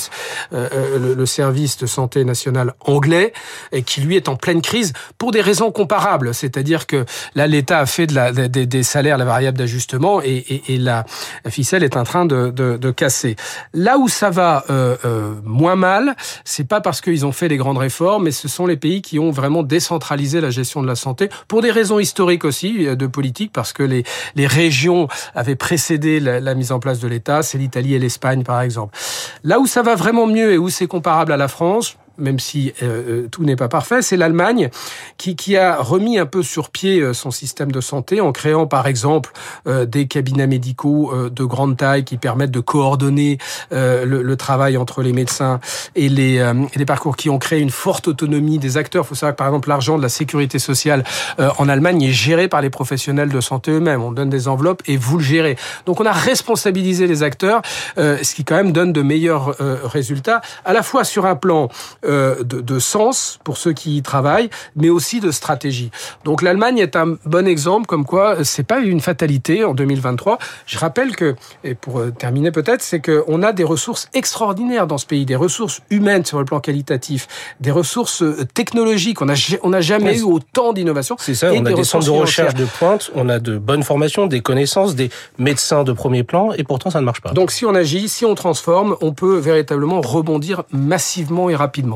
euh, 0.54 1.00
le, 1.00 1.14
le, 1.16 1.26
service 1.26 1.78
de 1.78 1.88
santé 1.88 2.24
national 2.24 2.74
anglais, 2.82 3.34
et 3.72 3.82
qui 3.82 4.02
lui 4.02 4.16
est 4.16 4.30
en 4.30 4.36
pleine 4.36 4.62
crise 4.62 4.94
pour 5.18 5.32
des 5.32 5.42
raisons 5.42 5.72
comparables. 5.72 6.34
C'est-à-dire 6.36 6.86
que 6.86 7.06
là, 7.34 7.48
l'État 7.48 7.80
a 7.80 7.86
fait 7.88 8.06
de 8.06 8.14
la, 8.14 8.32
des, 8.32 8.66
des 8.68 8.84
salaires, 8.84 9.18
la 9.18 9.26
variable 9.26 9.58
d'ajustement, 9.58 10.22
et, 10.22 10.36
et, 10.36 10.74
et 10.76 10.78
la, 10.78 11.06
la 11.44 11.52
ficelle 11.64 11.84
est 11.84 11.96
en 11.96 12.04
train 12.04 12.26
de, 12.26 12.50
de, 12.52 12.92
casser. 12.92 13.38
Là 13.74 13.98
où 13.98 14.10
ça 14.10 14.30
va 14.30 14.66
euh, 14.70 14.98
euh, 15.06 15.34
moins 15.46 15.78
mal, 15.78 16.16
c'est 16.44 16.68
pas 16.68 16.82
parce 16.82 17.00
qu'ils 17.00 17.26
ont 17.26 17.32
fait 17.32 17.48
les 17.48 17.56
grandes 17.56 17.78
réformes, 17.78 18.26
mais 18.26 18.32
ce 18.32 18.50
sont 18.50 18.66
les 18.66 18.76
pays 18.76 19.02
qui 19.02 19.18
ont 19.18 19.32
vraiment 19.32 19.64
décentralisé 19.64 20.42
la 20.42 20.50
gestion 20.50 20.82
de 20.82 20.88
la 20.88 20.96
santé 20.96 21.30
pour 21.48 21.62
des 21.62 21.72
raisons 21.72 22.00
historiques 22.00 22.44
aussi 22.44 22.86
de 22.86 23.08
politique, 23.08 23.52
parce 23.54 23.72
que 23.72 23.82
les, 23.84 24.04
les 24.36 24.46
régions 24.46 25.08
avaient 25.36 25.56
précédé 25.56 26.20
la 26.20 26.54
mise 26.54 26.74
en 26.74 26.80
place 26.80 27.00
de 27.00 27.08
l'État. 27.08 27.44
C'est 27.44 27.58
l'Italie 27.58 27.94
et 27.94 28.00
l'Espagne, 28.00 28.44
par 28.44 28.62
exemple. 28.62 28.98
Là 29.46 29.60
où 29.60 29.66
ça 29.66 29.82
va 29.82 29.96
vraiment 29.96 30.28
mieux 30.28 30.52
et 30.52 30.58
où 30.58 30.70
c'est 30.70 30.88
comparable 30.88 31.32
à 31.32 31.38
la 31.38 31.48
France, 31.48 31.96
même 32.18 32.40
si 32.40 32.74
euh, 32.82 33.28
tout 33.30 33.44
n'est 33.44 33.56
pas 33.56 33.68
parfait, 33.68 34.02
c'est 34.02 34.18
l'Allemagne 34.18 34.70
qui, 35.18 35.36
qui, 35.36 35.58
a 35.58 35.82
remis 35.82 36.18
un 36.18 36.26
peu 36.26 36.44
sur 36.44 36.70
pied 36.70 37.00
euh, 37.00 37.14
son 37.14 37.32
système 37.32 37.72
de 37.72 37.82
santé 37.82 38.22
en 38.22 38.32
créant 38.32 38.68
par 38.68 38.88
exemple 38.88 39.32
euh, 39.68 39.86
des 39.86 40.08
cabinets 40.08 40.48
médicaux 40.48 41.12
euh, 41.14 41.30
de 41.30 41.44
grande 41.44 41.78
taille 41.78 42.04
qui 42.04 42.18
permettent 42.18 42.52
de 42.52 42.60
coordonner 42.60 43.38
euh, 43.72 44.06
le, 44.06 44.22
le, 44.22 44.36
travail 44.36 44.78
entre 44.78 45.02
les 45.02 45.14
médecins 45.14 45.60
et 45.96 46.10
les, 46.10 46.40
euh, 46.40 46.54
et 46.74 46.80
les, 46.80 46.86
parcours, 46.86 47.16
qui 47.16 47.30
ont 47.30 47.40
créé 47.40 47.60
une 47.60 47.70
forte 47.70 48.08
autonomie 48.08 48.60
des 48.60 48.78
acteurs. 48.78 49.06
Il 49.06 49.08
faut 49.08 49.16
savoir 49.16 49.34
que 49.34 49.38
par 49.38 49.48
exemple 49.48 49.70
l'argent 49.70 49.98
de 49.98 50.04
la 50.04 50.10
sécurité 50.10 50.60
sociale 50.60 51.04
en 51.38 51.70
Allemagne 51.70 52.02
est 52.04 52.12
géré 52.12 52.48
par 52.48 52.62
les 52.62 52.70
professionnels 52.70 53.30
de 53.30 53.42
santé 53.42 53.72
eux-mêmes. 53.72 54.02
On 54.02 54.12
donne 54.12 54.30
des 54.30 54.48
enveloppes 54.48 54.82
et 54.86 54.98
vous 54.98 55.18
le 55.18 55.24
gérez. 55.24 55.56
Donc 55.86 56.00
on 56.00 56.06
a 56.06 56.12
responsabilisé 56.12 57.08
les 57.08 57.24
acteurs, 57.24 57.62
ce 57.98 58.36
qui 58.36 58.44
quand 58.44 58.56
même 58.56 58.72
donne 58.72 58.94
de 58.94 59.02
meilleurs 59.02 59.56
résultats, 59.84 60.42
à 60.66 60.74
la 60.74 60.84
fois 60.84 61.04
sur 61.04 61.26
un 61.26 61.36
plan 61.36 61.70
euh, 62.06 62.44
de, 62.44 62.62
de, 62.62 62.80
sens 62.80 63.40
pour 63.44 63.58
ceux 63.58 63.74
qui 63.74 63.98
y 63.98 64.02
travaillent, 64.02 64.50
mais 64.76 64.90
aussi 64.90 65.20
de 65.20 65.32
stratégie. 65.32 65.92
Donc 66.26 66.42
l'Allemagne 66.42 66.78
est 66.80 66.96
un 66.96 67.18
bon 67.26 67.48
exemple 67.48 67.86
comme 67.86 68.06
quoi 68.06 68.44
c'est 68.44 68.64
pas 68.64 68.80
une 68.80 69.00
fatalité 69.00 69.64
en 69.64 69.74
2023. 69.74 70.38
Je 70.66 70.78
rappelle 70.78 71.16
que, 71.16 71.36
et 71.64 71.76
pour 71.76 72.00
euh, 72.00 72.12
terminer 72.12 72.52
peut-être, 72.52 72.82
c'est 72.82 73.00
qu'on 73.00 73.42
a 73.44 73.54
des 73.54 73.64
ressources 73.64 74.10
extraordinaires 74.14 74.88
dans 74.88 74.98
ce 74.98 75.06
pays, 75.06 75.26
des 75.26 75.36
ressources 75.36 75.82
humaines 75.90 76.26
sur 76.26 76.40
le 76.40 76.46
plan 76.46 76.60
qualitatif, 76.60 77.28
des 77.60 77.72
ressources 77.72 78.22
euh, 78.22 78.46
technologiques. 78.54 79.22
On 79.22 79.26
n'a 79.26 79.36
on 79.64 79.74
a 79.74 79.82
jamais 79.82 80.20
eu 80.20 80.24
autant 80.24 80.74
d'innovation. 80.74 81.16
C'est 81.20 81.36
ça, 81.36 81.52
on 81.54 81.66
a 81.66 81.74
des 81.74 81.84
centres 81.84 82.06
de 82.06 82.12
recherche 82.12 82.54
de 82.56 82.66
pointe, 82.66 83.12
on 83.16 83.30
a 83.30 83.40
de 83.40 83.58
bonnes 83.58 83.84
formations, 83.84 84.28
des 84.28 84.42
connaissances, 84.42 84.96
des 84.96 85.10
médecins 85.38 85.84
de 85.84 85.94
premier 85.94 86.24
plan, 86.24 86.52
et 86.54 86.64
pourtant 86.64 86.90
ça 86.90 87.00
ne 87.00 87.06
marche 87.06 87.22
pas. 87.22 87.32
Donc 87.32 87.52
si 87.52 87.66
on 87.66 87.76
agit, 87.76 88.10
si 88.10 88.26
on 88.26 88.36
transforme, 88.36 88.96
on 89.02 89.14
peut 89.14 89.38
véritablement 89.38 90.02
rebondir 90.02 90.64
massivement 90.72 91.50
et 91.50 91.56
rapidement. 91.56 91.93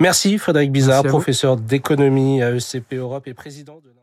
Merci 0.00 0.38
Frédéric 0.38 0.72
Bizarre, 0.72 1.04
professeur 1.04 1.56
d'économie 1.56 2.42
à 2.42 2.50
ECP 2.50 2.94
Europe 2.94 3.26
et 3.26 3.34
président 3.34 3.80
de 3.84 3.95